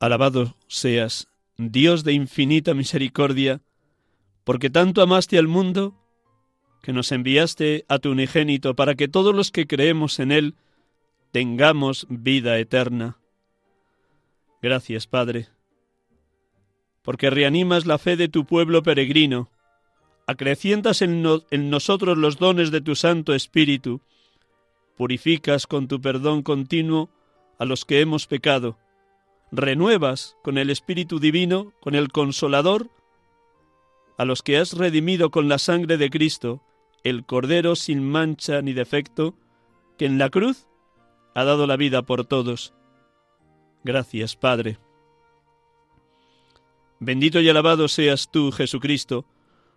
[0.00, 3.60] Alabado seas, Dios de infinita misericordia,
[4.44, 5.94] porque tanto amaste al mundo,
[6.82, 10.54] que nos enviaste a tu unigénito para que todos los que creemos en Él
[11.32, 13.18] tengamos vida eterna.
[14.62, 15.48] Gracias, Padre,
[17.02, 19.50] porque reanimas la fe de tu pueblo peregrino,
[20.26, 21.22] acrecientas en,
[21.70, 24.00] nosotros los dones de tu Santo Espíritu,
[24.96, 27.10] purificas con tu perdón continuo
[27.58, 28.78] a los que hemos pecado,
[29.52, 32.88] renuevas con el Espíritu Divino, con el Consolador,
[34.18, 36.62] a los que has redimido con la sangre de Cristo,
[37.04, 39.34] el Cordero sin mancha ni defecto,
[39.98, 40.66] que en la cruz
[41.34, 42.74] ha dado la vida por todos.
[43.82, 44.78] Gracias, Padre.
[46.98, 49.24] Bendito y alabado seas tú, Jesucristo,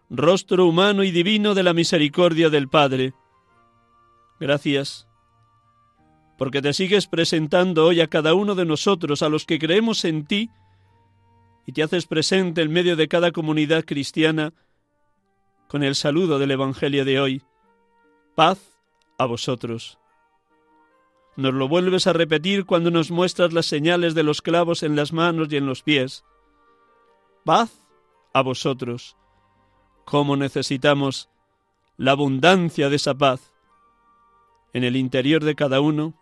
[0.10, 3.14] rostro humano y divino de la misericordia del Padre.
[4.42, 5.08] Gracias,
[6.44, 10.26] porque te sigues presentando hoy a cada uno de nosotros, a los que creemos en
[10.26, 10.50] ti,
[11.66, 14.54] y te haces presente en medio de cada comunidad cristiana
[15.70, 17.44] con el saludo del Evangelio de hoy.
[18.36, 18.60] Paz
[19.18, 20.00] a vosotros.
[21.38, 25.14] Nos lo vuelves a repetir cuando nos muestras las señales de los clavos en las
[25.14, 26.26] manos y en los pies.
[27.46, 27.72] Paz
[28.34, 29.16] a vosotros.
[30.04, 31.30] ¿Cómo necesitamos
[31.96, 33.54] la abundancia de esa paz
[34.74, 36.20] en el interior de cada uno,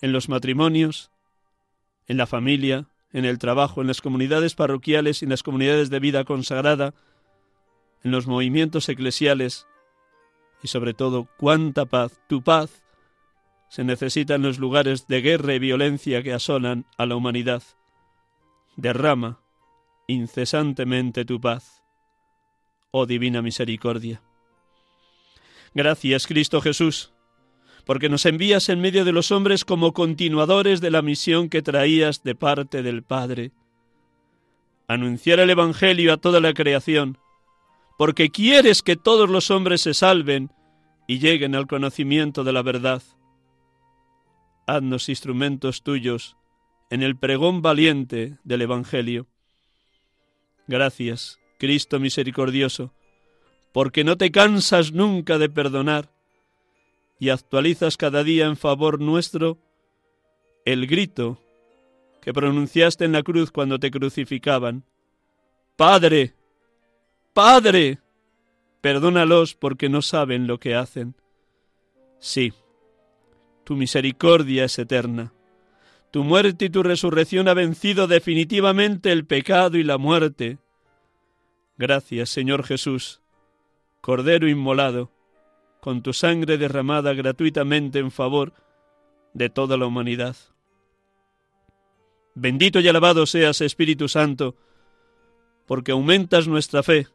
[0.00, 1.10] en los matrimonios,
[2.06, 6.00] en la familia, en el trabajo, en las comunidades parroquiales y en las comunidades de
[6.00, 6.94] vida consagrada,
[8.02, 9.66] en los movimientos eclesiales
[10.62, 12.82] y sobre todo cuánta paz, tu paz,
[13.68, 17.62] se necesita en los lugares de guerra y violencia que asolan a la humanidad.
[18.76, 19.40] Derrama
[20.08, 21.82] incesantemente tu paz,
[22.90, 24.22] oh divina misericordia.
[25.72, 27.12] Gracias, Cristo Jesús,
[27.84, 32.22] porque nos envías en medio de los hombres como continuadores de la misión que traías
[32.22, 33.52] de parte del Padre.
[34.88, 37.18] Anunciar el Evangelio a toda la creación,
[37.98, 40.50] porque quieres que todos los hombres se salven
[41.06, 43.02] y lleguen al conocimiento de la verdad.
[44.66, 46.36] Haznos instrumentos tuyos
[46.90, 49.26] en el pregón valiente del Evangelio.
[50.66, 52.92] Gracias, Cristo misericordioso,
[53.72, 56.10] porque no te cansas nunca de perdonar
[57.20, 59.58] y actualizas cada día en favor nuestro
[60.64, 61.38] el grito
[62.20, 64.84] que pronunciaste en la cruz cuando te crucificaban.
[65.76, 66.34] Padre,
[67.32, 67.98] Padre,
[68.80, 71.14] perdónalos porque no saben lo que hacen.
[72.18, 72.52] Sí,
[73.64, 75.32] tu misericordia es eterna.
[76.10, 80.58] Tu muerte y tu resurrección ha vencido definitivamente el pecado y la muerte.
[81.78, 83.20] Gracias, Señor Jesús,
[84.00, 85.10] Cordero inmolado,
[85.80, 88.52] con tu sangre derramada gratuitamente en favor
[89.34, 90.36] de toda la humanidad.
[92.34, 94.56] Bendito y alabado seas, Espíritu Santo,
[95.66, 97.08] porque aumentas nuestra fe,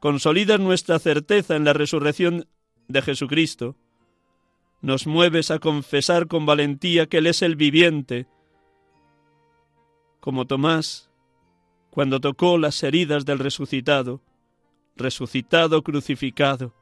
[0.00, 2.46] consolidas nuestra certeza en la resurrección
[2.88, 3.76] de Jesucristo,
[4.80, 8.26] nos mueves a confesar con valentía que Él es el viviente,
[10.20, 11.10] como Tomás,
[11.90, 14.20] cuando tocó las heridas del resucitado,
[14.96, 16.74] resucitado crucificado,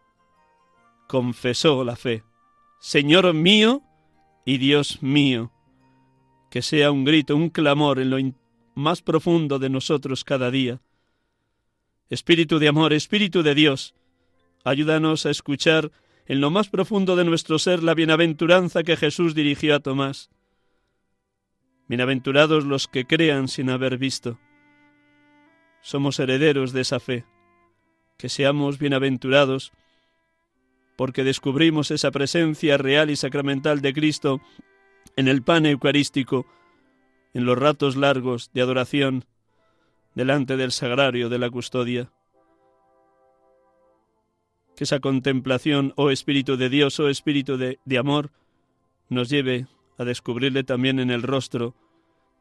[1.12, 2.24] confesó la fe.
[2.80, 3.82] Señor mío
[4.46, 5.52] y Dios mío,
[6.50, 8.16] que sea un grito, un clamor en lo
[8.74, 10.80] más profundo de nosotros cada día.
[12.08, 13.94] Espíritu de amor, Espíritu de Dios,
[14.64, 15.92] ayúdanos a escuchar
[16.24, 20.30] en lo más profundo de nuestro ser la bienaventuranza que Jesús dirigió a Tomás.
[21.88, 24.38] Bienaventurados los que crean sin haber visto.
[25.82, 27.26] Somos herederos de esa fe
[28.16, 29.72] que seamos bienaventurados,
[31.02, 34.40] porque descubrimos esa presencia real y sacramental de Cristo
[35.16, 36.46] en el pan eucarístico,
[37.34, 39.24] en los ratos largos de adoración
[40.14, 42.12] delante del sagrario de la custodia.
[44.76, 48.30] Que esa contemplación, oh Espíritu de Dios, oh Espíritu de, de amor,
[49.08, 49.66] nos lleve
[49.98, 51.74] a descubrirle también en el rostro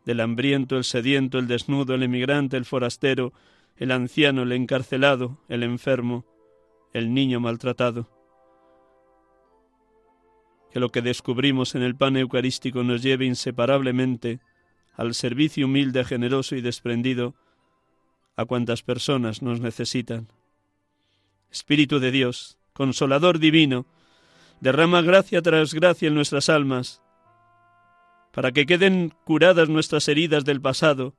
[0.05, 3.33] del hambriento, el sediento, el desnudo, el emigrante, el forastero,
[3.77, 6.27] el anciano, el encarcelado, el enfermo,
[6.93, 8.20] el niño maltratado.
[10.71, 14.39] Que lo que descubrimos en el pan eucarístico nos lleve inseparablemente
[14.95, 17.35] al servicio humilde, generoso y desprendido
[18.35, 20.27] a cuantas personas nos necesitan.
[21.51, 23.85] Espíritu de Dios, consolador divino,
[24.61, 27.01] derrama gracia tras gracia en nuestras almas,
[28.31, 31.15] para que queden curadas nuestras heridas del pasado,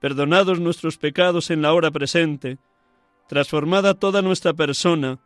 [0.00, 2.58] perdonados nuestros pecados en la hora presente,
[3.28, 5.20] transformada toda nuestra persona,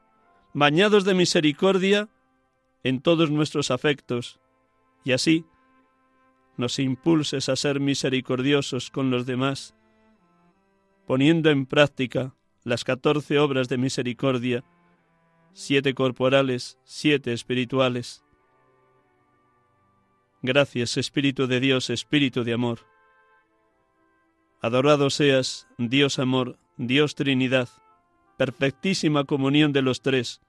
[0.53, 2.09] bañados de misericordia
[2.87, 4.39] en todos nuestros afectos,
[5.03, 5.45] y así
[6.57, 9.75] nos impulses a ser misericordiosos con los demás,
[11.05, 14.63] poniendo en práctica las catorce obras de misericordia,
[15.53, 18.25] siete corporales, siete espirituales.
[20.43, 22.87] Gracias, Espíritu de Dios, Espíritu de amor.
[24.63, 27.69] Adorado seas, Dios amor, Dios Trinidad,
[28.37, 30.41] perfectísima comunión de los tres,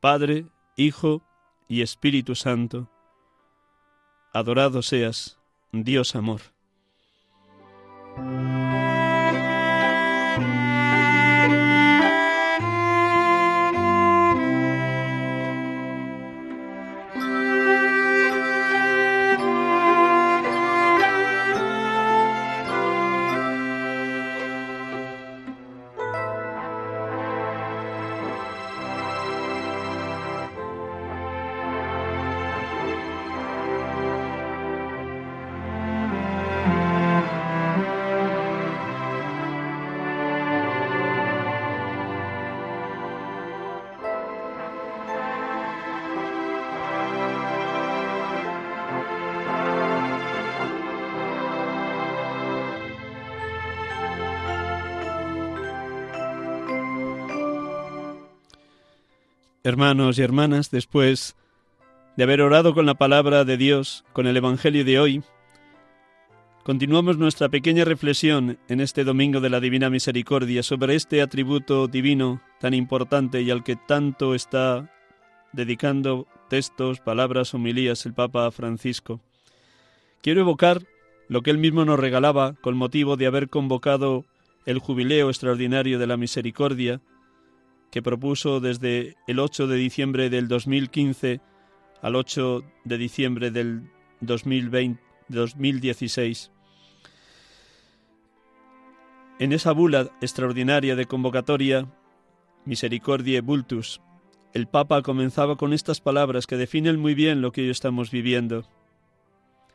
[0.00, 0.46] Padre,
[0.76, 1.22] Hijo
[1.70, 2.90] y Espíritu Santo.
[4.34, 5.38] Adorado seas,
[5.70, 6.40] Dios amor.
[59.62, 61.36] Hermanos y hermanas, después
[62.16, 65.22] de haber orado con la palabra de Dios, con el Evangelio de hoy,
[66.64, 72.40] continuamos nuestra pequeña reflexión en este Domingo de la Divina Misericordia sobre este atributo divino
[72.58, 74.90] tan importante y al que tanto está
[75.52, 79.20] dedicando textos, palabras, homilías el Papa Francisco.
[80.22, 80.84] Quiero evocar
[81.28, 84.24] lo que él mismo nos regalaba con motivo de haber convocado
[84.64, 87.02] el jubileo extraordinario de la misericordia
[87.90, 91.40] que propuso desde el 8 de diciembre del 2015
[92.02, 93.82] al 8 de diciembre del
[94.20, 96.50] 2020, 2016.
[99.38, 101.88] En esa bula extraordinaria de convocatoria,
[102.66, 104.00] Misericordiae Bultus,
[104.52, 108.66] el Papa comenzaba con estas palabras que definen muy bien lo que hoy estamos viviendo.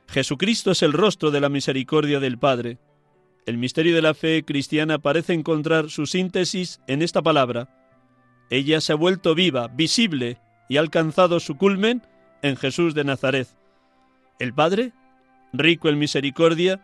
[0.08, 2.78] Jesucristo es el rostro de la misericordia del Padre.
[3.46, 7.85] El misterio de la fe cristiana parece encontrar su síntesis en esta palabra.
[8.50, 10.40] Ella se ha vuelto viva, visible
[10.70, 12.04] y ha alcanzado su culmen
[12.42, 13.48] en Jesús de Nazaret.
[14.40, 14.94] El Padre,
[15.54, 16.82] rico en misericordia,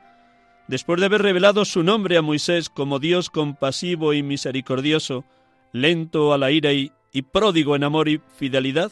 [0.67, 5.25] después de haber revelado su nombre a Moisés como Dios compasivo y misericordioso,
[5.71, 8.91] lento a la ira y, y pródigo en amor y fidelidad,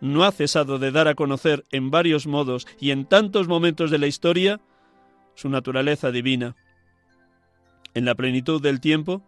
[0.00, 3.98] no ha cesado de dar a conocer en varios modos y en tantos momentos de
[3.98, 4.60] la historia
[5.34, 6.56] su naturaleza divina.
[7.94, 9.22] En la plenitud del tiempo,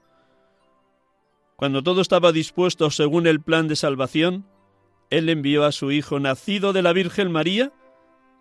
[1.62, 4.44] cuando todo estaba dispuesto según el plan de salvación,
[5.10, 7.72] Él envió a su Hijo nacido de la Virgen María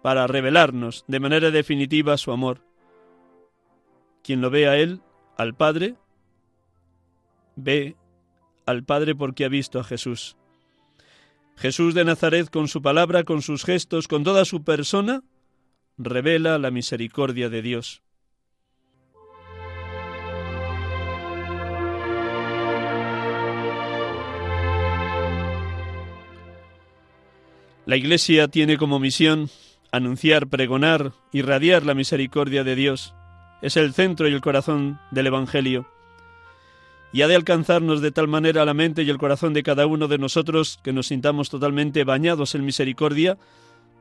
[0.02, 2.66] para revelarnos de manera definitiva su amor.
[4.24, 5.02] Quien lo ve a Él,
[5.38, 5.98] al Padre,
[7.56, 7.96] ve
[8.66, 10.36] al Padre porque ha visto a Jesús.
[11.58, 15.22] Jesús de Nazaret con su palabra, con sus gestos, con toda su persona,
[15.96, 18.02] revela la misericordia de Dios.
[27.86, 29.50] La Iglesia tiene como misión
[29.92, 33.16] anunciar, pregonar, irradiar la misericordia de Dios.
[33.62, 35.88] Es el centro y el corazón del Evangelio.
[37.12, 40.08] Y ha de alcanzarnos de tal manera la mente y el corazón de cada uno
[40.08, 43.38] de nosotros que nos sintamos totalmente bañados en misericordia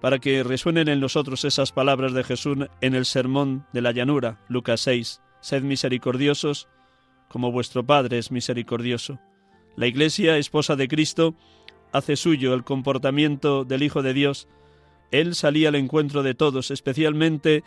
[0.01, 4.41] para que resuenen en nosotros esas palabras de Jesús en el sermón de la llanura,
[4.49, 5.21] Lucas 6.
[5.41, 6.69] Sed misericordiosos
[7.29, 9.19] como vuestro Padre es misericordioso.
[9.77, 11.35] La Iglesia, esposa de Cristo,
[11.93, 14.49] hace suyo el comportamiento del Hijo de Dios.
[15.11, 17.65] Él salía al encuentro de todos, especialmente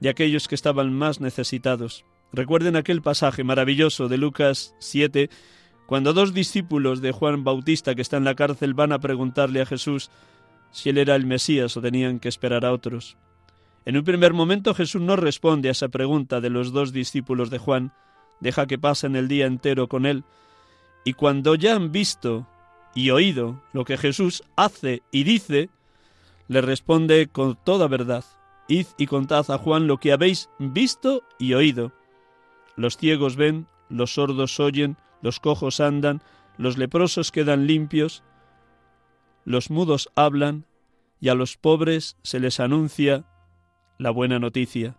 [0.00, 2.04] de aquellos que estaban más necesitados.
[2.32, 5.30] Recuerden aquel pasaje maravilloso de Lucas 7,
[5.86, 9.66] cuando dos discípulos de Juan Bautista que está en la cárcel van a preguntarle a
[9.66, 10.10] Jesús
[10.70, 13.16] si él era el Mesías o tenían que esperar a otros.
[13.84, 17.58] En un primer momento Jesús no responde a esa pregunta de los dos discípulos de
[17.58, 17.92] Juan,
[18.38, 20.24] deja que pasen el día entero con él,
[21.04, 22.46] y cuando ya han visto
[22.94, 25.70] y oído lo que Jesús hace y dice,
[26.48, 28.24] le responde con toda verdad,
[28.68, 31.92] Id y contad a Juan lo que habéis visto y oído.
[32.76, 36.22] Los ciegos ven, los sordos oyen, los cojos andan,
[36.56, 38.22] los leprosos quedan limpios,
[39.44, 40.66] los mudos hablan,
[41.20, 43.24] y a los pobres se les anuncia
[43.98, 44.96] la buena noticia.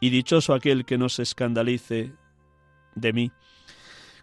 [0.00, 2.12] Y dichoso aquel que no se escandalice
[2.94, 3.32] de mí.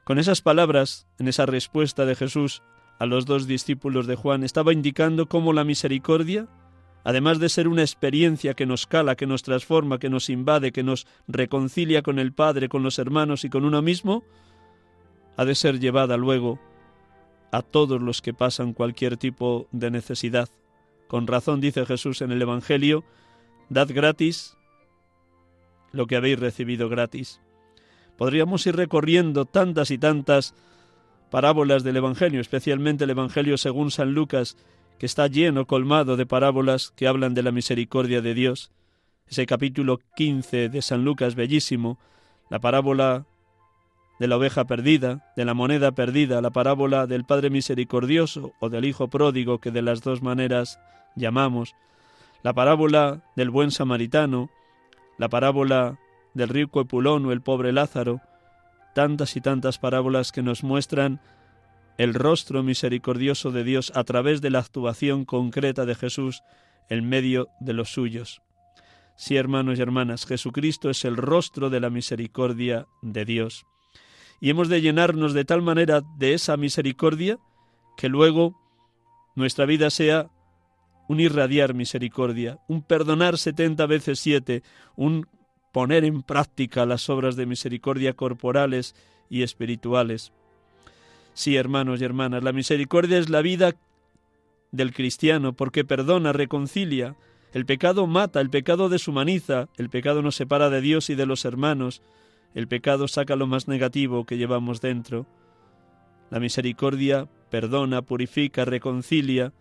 [0.04, 2.62] Con esas palabras, en esa respuesta de Jesús
[3.02, 6.48] a los dos discípulos de Juan, estaba indicando cómo la misericordia,
[7.04, 10.84] además de ser una experiencia que nos cala, que nos transforma, que nos invade, que
[10.84, 14.24] nos reconcilia con el Padre, con los hermanos y con uno mismo,
[15.36, 16.60] ha de ser llevada luego
[17.52, 20.50] a todos los que pasan cualquier tipo de necesidad.
[21.08, 23.04] Con razón dice Jesús en el Evangelio,
[23.70, 24.56] dad gratis
[25.92, 27.42] lo que habéis recibido gratis.
[28.16, 30.54] Podríamos ir recorriendo tantas y tantas
[31.32, 34.58] parábolas del Evangelio, especialmente el Evangelio según San Lucas,
[35.00, 38.70] que está lleno, colmado de parábolas que hablan de la misericordia de Dios.
[39.28, 41.98] Ese capítulo 15 de San Lucas, bellísimo,
[42.50, 43.26] la parábola
[44.20, 48.84] de la oveja perdida, de la moneda perdida, la parábola del Padre misericordioso o del
[48.84, 50.80] Hijo pródigo, que de las dos maneras
[51.16, 51.76] llamamos,
[52.44, 54.50] la parábola del buen samaritano,
[55.18, 55.98] la parábola
[56.34, 58.20] del rico Epulón o el pobre Lázaro,
[58.94, 61.20] tantas y tantas parábolas que nos muestran
[61.98, 66.42] el rostro misericordioso de Dios a través de la actuación concreta de Jesús
[66.90, 68.42] en medio de los suyos.
[69.16, 73.66] Sí, hermanos y hermanas, Jesucristo es el rostro de la misericordia de Dios.
[74.40, 77.38] Y hemos de llenarnos de tal manera de esa misericordia
[77.98, 78.60] que luego
[79.36, 80.32] nuestra vida sea
[81.08, 84.64] un irradiar misericordia, un perdonar setenta veces siete,
[84.96, 85.28] un
[85.72, 88.96] poner en práctica las obras de misericordia corporales
[89.30, 90.32] y espirituales.
[91.34, 93.76] Sí, hermanos y hermanas, la misericordia es la vida
[94.72, 97.16] del cristiano porque perdona, reconcilia.
[97.54, 101.46] El pecado mata, el pecado deshumaniza, el pecado nos separa de Dios y de los
[101.46, 102.02] hermanos,
[102.54, 105.26] el pecado saca lo más negativo que llevamos dentro.
[106.30, 109.54] La misericordia perdona, purifica, reconcilia,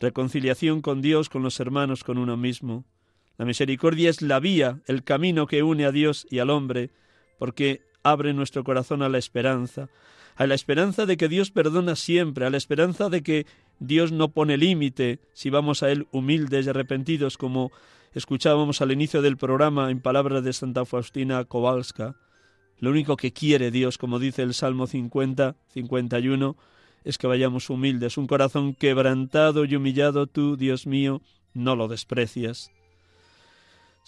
[0.00, 2.84] reconciliación con Dios, con los hermanos, con uno mismo.
[3.38, 6.90] La misericordia es la vía, el camino que une a Dios y al hombre,
[7.38, 9.88] porque abre nuestro corazón a la esperanza,
[10.34, 13.46] a la esperanza de que Dios perdona siempre, a la esperanza de que
[13.78, 17.70] Dios no pone límite si vamos a Él humildes y arrepentidos, como
[18.12, 22.16] escuchábamos al inicio del programa en palabras de Santa Faustina Kowalska.
[22.80, 26.56] Lo único que quiere Dios, como dice el Salmo 50, 51,
[27.04, 31.22] es que vayamos humildes, un corazón quebrantado y humillado, tú, Dios mío,
[31.54, 32.72] no lo desprecias.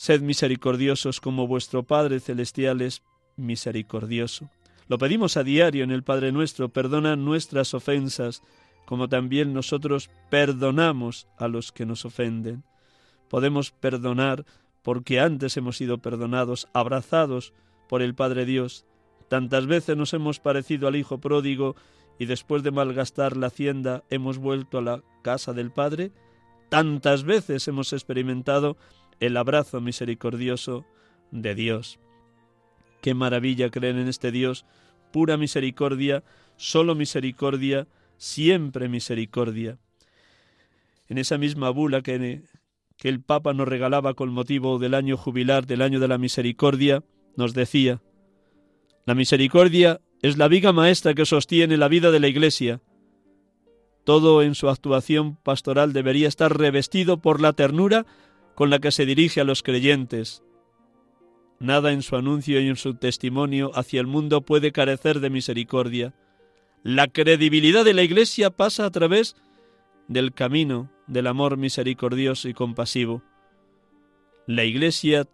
[0.00, 3.02] Sed misericordiosos como vuestro Padre Celestial es
[3.36, 4.48] misericordioso.
[4.88, 8.42] Lo pedimos a diario en el Padre nuestro, perdona nuestras ofensas,
[8.86, 12.64] como también nosotros perdonamos a los que nos ofenden.
[13.28, 14.46] Podemos perdonar
[14.80, 17.52] porque antes hemos sido perdonados, abrazados
[17.86, 18.86] por el Padre Dios.
[19.28, 21.76] Tantas veces nos hemos parecido al Hijo pródigo
[22.18, 26.10] y después de malgastar la hacienda hemos vuelto a la casa del Padre.
[26.70, 28.78] Tantas veces hemos experimentado
[29.20, 30.84] el abrazo misericordioso
[31.30, 31.98] de Dios.
[33.00, 34.64] Qué maravilla creer en este Dios,
[35.12, 36.24] pura misericordia,
[36.56, 39.78] solo misericordia, siempre misericordia.
[41.08, 42.42] En esa misma bula que,
[42.96, 47.02] que el Papa nos regalaba con motivo del año jubilar, del año de la misericordia,
[47.36, 48.00] nos decía,
[49.06, 52.80] la misericordia es la viga maestra que sostiene la vida de la Iglesia.
[54.04, 58.06] Todo en su actuación pastoral debería estar revestido por la ternura
[58.60, 60.42] con la que se dirige a los creyentes,
[61.60, 66.12] Nada en su anuncio y en su testimonio hacia el mundo puede carecer de misericordia.
[66.82, 69.34] La credibilidad de la Iglesia pasa a través
[70.08, 73.22] del camino del amor misericordioso y compasivo.
[74.46, 75.26] La Iglesia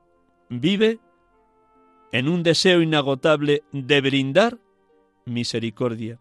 [0.49, 1.01] vive
[2.13, 4.61] en un deseo inagotable de brindar
[5.25, 6.21] misericordia.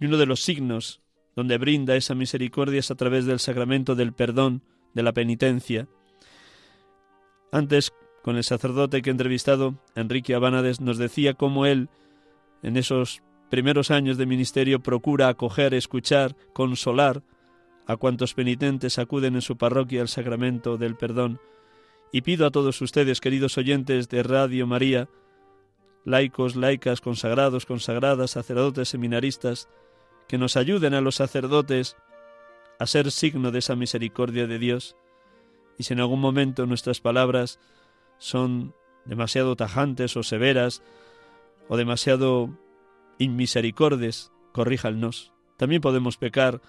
[0.00, 1.02] Y uno de los signos
[1.36, 4.62] donde brinda esa misericordia es a través del sacramento del perdón,
[4.94, 5.88] de la penitencia.
[7.50, 11.88] Antes con el sacerdote que he entrevistado, Enrique Abánades, nos decía cómo él,
[12.62, 17.22] en esos primeros años de ministerio, procura acoger, escuchar, consolar
[17.86, 21.40] a cuantos penitentes acuden en su parroquia al sacramento del perdón.
[22.12, 25.08] Y pido a todos ustedes, queridos oyentes de Radio María,
[26.04, 29.68] laicos, laicas, consagrados, consagradas, sacerdotes, seminaristas,
[30.28, 31.96] que nos ayuden a los sacerdotes
[32.82, 34.96] a ser signo de esa misericordia de Dios.
[35.78, 37.60] Y si en algún momento nuestras palabras
[38.18, 38.74] son
[39.04, 40.82] demasiado tajantes o severas
[41.68, 42.50] o demasiado
[43.18, 45.32] inmisericordes, corríjalnos.
[45.56, 46.60] También podemos pecar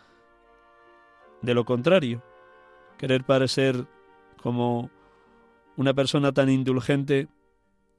[1.42, 2.24] de lo contrario,
[3.00, 3.88] querer parecer
[4.40, 4.92] como
[5.78, 7.28] una persona tan indulgente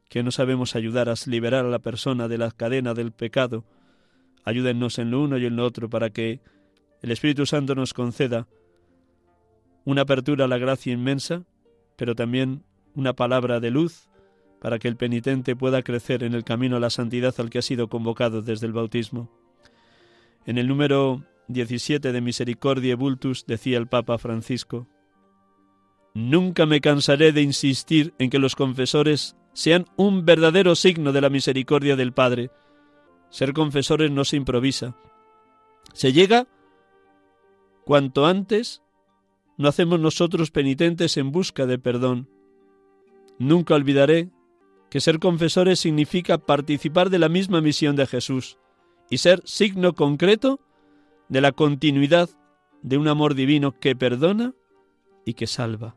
[0.09, 3.65] que no sabemos ayudar a liberar a la persona de la cadena del pecado.
[4.45, 6.41] Ayúdennos en lo uno y en lo otro para que
[7.05, 8.49] el Espíritu Santo nos conceda
[9.85, 11.45] una apertura a la gracia inmensa,
[11.97, 14.09] pero también una palabra de luz
[14.59, 17.63] para que el penitente pueda crecer en el camino a la santidad al que ha
[17.63, 19.31] sido convocado desde el bautismo.
[20.47, 24.89] En el número 17 de Misericordia Vultus decía el Papa Francisco,
[26.15, 31.29] Nunca me cansaré de insistir en que los confesores sean un verdadero signo de la
[31.29, 32.51] misericordia del Padre.
[33.29, 34.97] Ser confesores no se improvisa.
[35.93, 36.47] Se llega
[37.85, 38.83] cuanto antes
[39.57, 42.29] no hacemos nosotros penitentes en busca de perdón,
[43.39, 44.31] Nunca olvidaré
[44.91, 48.59] que ser confesores significa participar de la misma misión de Jesús
[49.11, 50.61] y ser signo concreto
[51.29, 52.31] de la continuidad
[52.83, 54.55] de un amor divino que perdona
[55.25, 55.97] y que salva.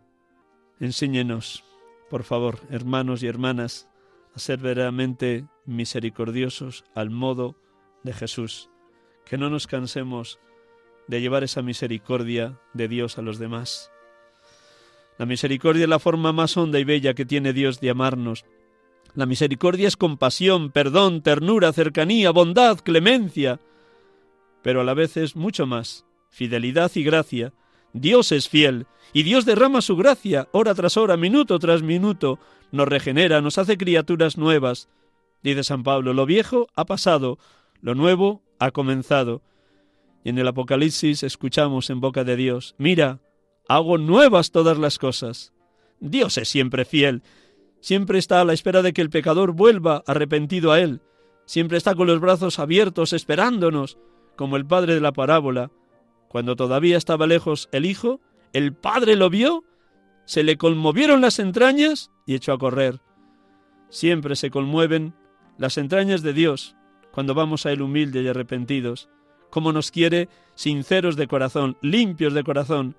[0.80, 1.64] Enséñenos,
[2.10, 3.88] por favor, hermanos y hermanas,
[4.34, 7.56] a ser verdaderamente misericordiosos al modo
[8.04, 8.70] de Jesús,
[9.26, 10.40] que no nos cansemos
[11.08, 13.92] de llevar esa misericordia de Dios a los demás.
[15.18, 18.46] La misericordia es la forma más honda y bella que tiene Dios de amarnos.
[19.16, 23.60] La misericordia es compasión, perdón, ternura, cercanía, bondad, clemencia,
[24.62, 27.54] pero a la vez es mucho más, fidelidad y gracia.
[27.94, 32.38] Dios es fiel, y Dios derrama su gracia, hora tras hora, minuto tras minuto,
[32.72, 34.90] nos regenera, nos hace criaturas nuevas.
[35.42, 37.40] Dice San Pablo, lo viejo ha pasado,
[37.82, 39.42] lo nuevo ha comenzado.
[40.28, 43.22] Y en el Apocalipsis escuchamos en boca de Dios, mira,
[43.70, 45.54] hago nuevas todas las cosas.
[46.02, 47.24] Dios es siempre fiel,
[47.80, 51.00] siempre está a la espera de que el pecador vuelva arrepentido a Él,
[51.46, 53.98] siempre está con los brazos abiertos esperándonos,
[54.36, 55.72] como el padre de la parábola.
[56.28, 58.20] Cuando todavía estaba lejos el hijo,
[58.52, 59.64] el padre lo vio,
[60.26, 63.00] se le conmovieron las entrañas y echó a correr.
[63.88, 65.14] Siempre se conmueven
[65.58, 66.76] las entrañas de Dios
[67.14, 69.08] cuando vamos a Él humilde y arrepentidos,
[69.50, 72.96] como nos quiere sinceros de corazón, limpios de corazón,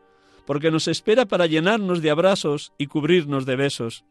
[0.47, 4.05] porque nos espera para llenarnos de abrazos y cubrirnos de besos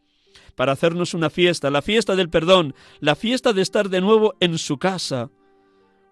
[0.55, 4.57] para hacernos una fiesta, la fiesta del perdón, la fiesta de estar de nuevo en
[4.57, 5.29] su casa.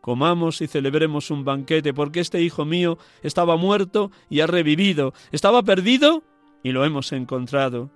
[0.01, 5.63] Comamos y celebremos un banquete, porque este hijo mío estaba muerto y ha revivido, estaba
[5.63, 6.23] perdido
[6.63, 7.89] y lo hemos encontrado.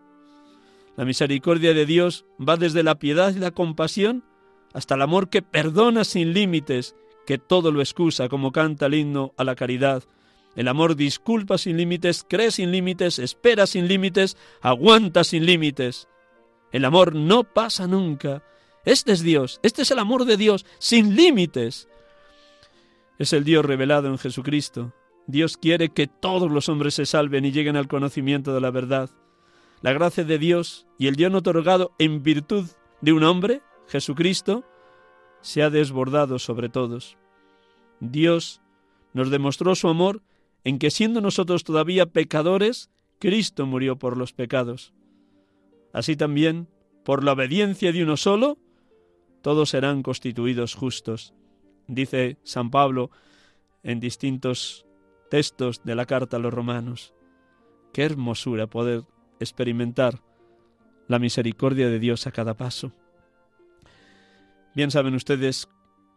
[0.98, 4.24] La misericordia de Dios va desde la piedad y la compasión
[4.74, 6.96] hasta el amor que perdona sin límites,
[7.30, 10.04] que todo lo excusa, como canta el himno a la caridad.
[10.56, 16.08] El amor disculpa sin límites, cree sin límites, espera sin límites, aguanta sin límites.
[16.72, 18.42] El amor no pasa nunca.
[18.84, 21.88] Este es Dios, este es el amor de Dios, sin límites.
[23.20, 24.92] Es el Dios revelado en Jesucristo.
[25.28, 29.12] Dios quiere que todos los hombres se salven y lleguen al conocimiento de la verdad.
[29.84, 32.66] La gracia de Dios y el Dios otorgado en virtud
[33.02, 34.66] de un hombre, Jesucristo,
[35.42, 37.18] se ha desbordado sobre todos.
[38.00, 38.62] Dios
[39.14, 40.22] nos demostró su amor
[40.64, 44.94] en que siendo nosotros todavía pecadores, Cristo murió por los pecados.
[45.94, 46.68] Así también,
[47.04, 48.58] por la obediencia de uno solo,
[49.42, 51.34] todos serán constituidos justos.
[51.88, 53.10] Dice San Pablo
[53.84, 54.86] en distintos
[55.30, 57.14] textos de la carta a los romanos.
[57.94, 59.04] Qué hermosura poder
[59.40, 60.22] experimentar
[61.08, 62.94] la misericordia de Dios a cada paso.
[64.76, 65.68] Bien saben ustedes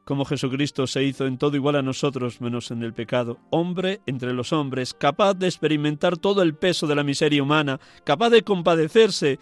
[0.05, 4.33] cómo Jesucristo se hizo en todo igual a nosotros menos en el pecado, hombre entre
[4.33, 9.39] los hombres, capaz de experimentar todo el peso de la miseria humana, capaz de compadecerse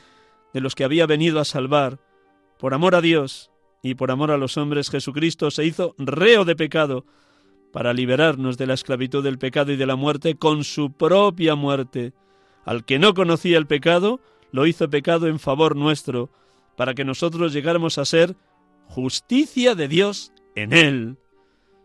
[0.52, 1.98] de los que había venido a salvar.
[2.58, 3.50] Por amor a Dios
[3.82, 7.04] y por amor a los hombres, Jesucristo se hizo reo de pecado
[7.72, 12.12] para liberarnos de la esclavitud del pecado y de la muerte con su propia muerte.
[12.64, 14.20] Al que no conocía el pecado,
[14.52, 16.30] lo hizo pecado en favor nuestro,
[16.76, 18.36] para que nosotros llegáramos a ser
[18.90, 21.16] justicia de Dios en él.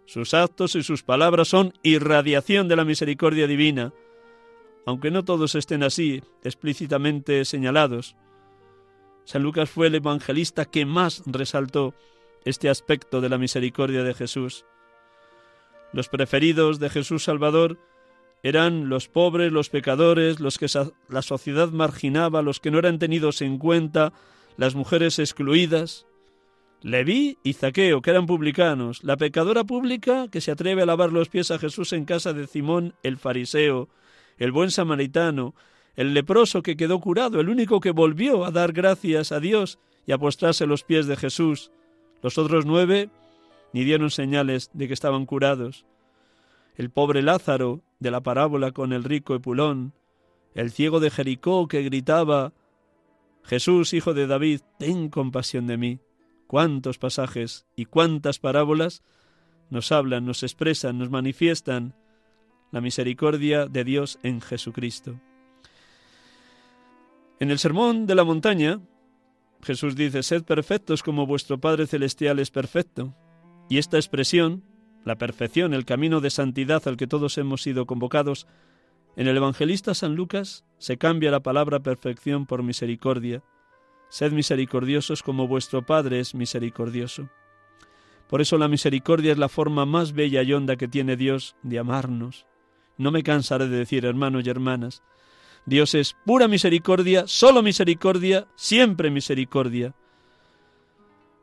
[0.05, 3.93] Sus actos y sus palabras son irradiación de la misericordia divina,
[4.85, 8.15] aunque no todos estén así explícitamente señalados.
[9.23, 11.93] San Lucas fue el evangelista que más resaltó
[12.43, 14.65] este aspecto de la misericordia de Jesús.
[15.93, 17.79] Los preferidos de Jesús Salvador
[18.43, 20.67] eran los pobres, los pecadores, los que
[21.09, 24.11] la sociedad marginaba, los que no eran tenidos en cuenta,
[24.57, 26.05] las mujeres excluidas.
[26.85, 31.29] Leví y Zaqueo, que eran publicanos, la pecadora pública que se atreve a lavar los
[31.29, 33.89] pies a Jesús en casa de Simón el fariseo,
[34.37, 35.55] el buen samaritano,
[35.95, 40.11] el leproso que quedó curado, el único que volvió a dar gracias a Dios y
[40.11, 41.71] a postrarse los pies de Jesús.
[42.21, 43.09] Los otros nueve
[43.73, 45.87] ni dieron señales de que estaban curados.
[46.75, 49.93] El pobre Lázaro de la parábola con el rico Epulón,
[50.53, 52.53] el ciego de Jericó que gritaba
[53.41, 55.99] Jesús, hijo de David, ten compasión de mí.
[56.47, 59.03] Cuántos pasajes y cuántas parábolas
[59.69, 61.95] nos hablan, nos expresan, nos manifiestan
[62.71, 65.19] la misericordia de Dios en Jesucristo.
[67.39, 68.79] En el Sermón de la Montaña,
[69.61, 73.15] Jesús dice, Sed perfectos como vuestro Padre Celestial es perfecto.
[73.69, 74.63] Y esta expresión,
[75.03, 78.47] la perfección, el camino de santidad al que todos hemos sido convocados,
[79.15, 83.43] en el evangelista San Lucas se cambia la palabra perfección por misericordia.
[84.09, 87.29] Sed misericordiosos como vuestro Padre es misericordioso.
[88.27, 91.79] Por eso la misericordia es la forma más bella y honda que tiene Dios de
[91.79, 92.45] amarnos.
[92.97, 95.03] No me cansaré de decir, hermanos y hermanas,
[95.65, 99.95] Dios es pura misericordia, solo misericordia, siempre misericordia.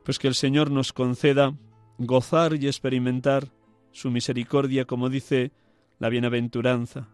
[0.03, 1.53] Pues que el Señor nos conceda
[1.97, 3.49] gozar y experimentar
[3.91, 5.51] su misericordia, como dice
[5.99, 7.09] la bienaventuranza.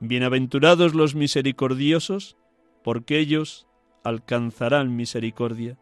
[0.00, 2.36] Bienaventurados los misericordiosos,
[2.82, 3.68] porque ellos
[4.04, 5.78] alcanzarán misericordia.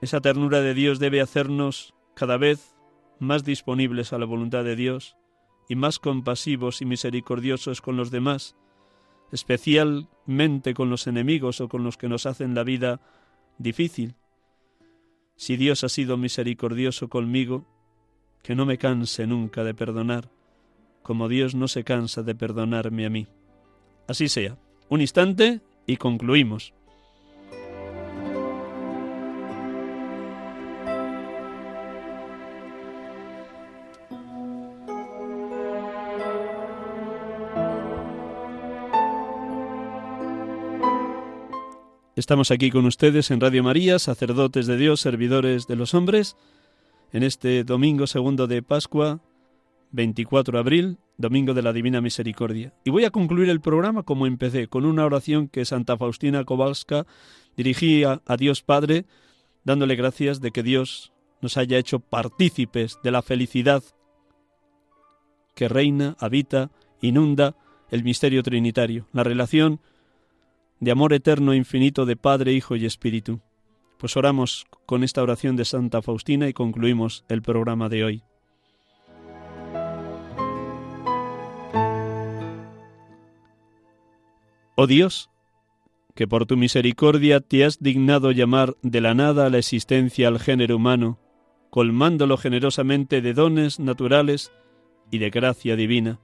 [0.00, 2.74] Esa ternura de Dios debe hacernos cada vez
[3.18, 5.16] más disponibles a la voluntad de Dios
[5.68, 8.56] y más compasivos y misericordiosos con los demás,
[9.30, 13.00] especialmente con los enemigos o con los que nos hacen la vida
[13.58, 14.16] difícil.
[15.36, 17.66] Si Dios ha sido misericordioso conmigo,
[18.42, 20.30] que no me canse nunca de perdonar,
[21.02, 23.26] como Dios no se cansa de perdonarme a mí.
[24.08, 24.58] Así sea.
[24.88, 26.74] Un instante y concluimos.
[42.30, 46.36] Estamos aquí con ustedes en Radio María, sacerdotes de Dios, servidores de los hombres,
[47.12, 49.18] en este domingo segundo de Pascua,
[49.90, 52.72] 24 de abril, domingo de la Divina Misericordia.
[52.84, 57.04] Y voy a concluir el programa como empecé, con una oración que Santa Faustina Kowalska
[57.56, 59.06] dirigía a Dios Padre,
[59.64, 61.12] dándole gracias de que Dios
[61.42, 63.82] nos haya hecho partícipes de la felicidad
[65.56, 66.70] que reina, habita,
[67.00, 67.56] inunda
[67.90, 69.80] el misterio trinitario, la relación
[70.80, 73.40] de amor eterno e infinito de Padre, Hijo y Espíritu.
[73.98, 78.22] Pues oramos con esta oración de Santa Faustina y concluimos el programa de hoy.
[84.74, 85.28] Oh Dios,
[86.14, 90.38] que por tu misericordia te has dignado llamar de la nada a la existencia al
[90.38, 91.18] género humano,
[91.68, 94.50] colmándolo generosamente de dones naturales
[95.10, 96.18] y de gracia divina.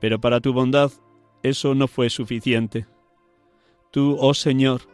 [0.00, 0.90] Pero para tu bondad
[1.44, 2.86] eso no fue suficiente.
[3.92, 4.88] Tú, oh Señor,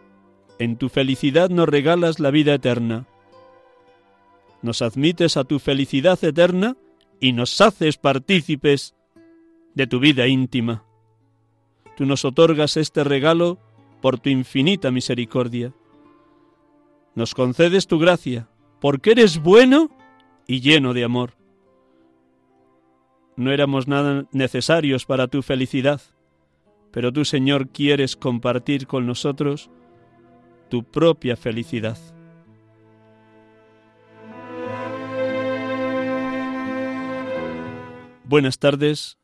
[0.58, 3.06] en tu felicidad nos regalas la vida eterna.
[4.60, 6.76] Nos admites a tu felicidad eterna
[7.20, 8.94] y nos haces partícipes
[9.74, 10.84] de tu vida íntima.
[11.96, 13.58] Tú nos otorgas este regalo
[14.02, 15.72] por tu infinita misericordia.
[17.14, 18.48] Nos concedes tu gracia,
[18.80, 19.88] porque eres bueno
[20.48, 21.34] y lleno de amor.
[23.36, 26.00] No éramos nada necesarios para tu felicidad,
[26.90, 29.70] pero tú, Señor, quieres compartir con nosotros
[30.68, 31.98] tu propia felicidad.
[38.24, 39.18] Buenas tardes,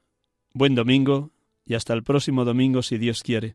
[0.53, 1.31] buen domingo
[1.65, 3.55] y hasta el próximo domingo si Dios quiere.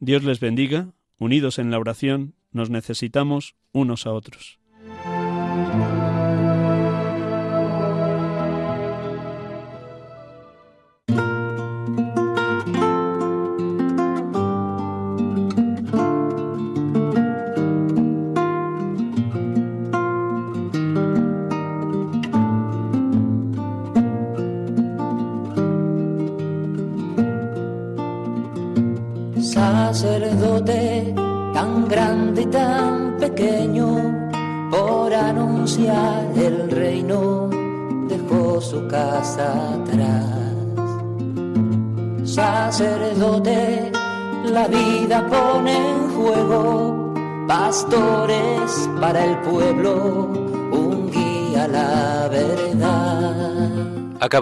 [0.00, 4.58] Dios les bendiga, unidos en la oración, nos necesitamos unos a otros.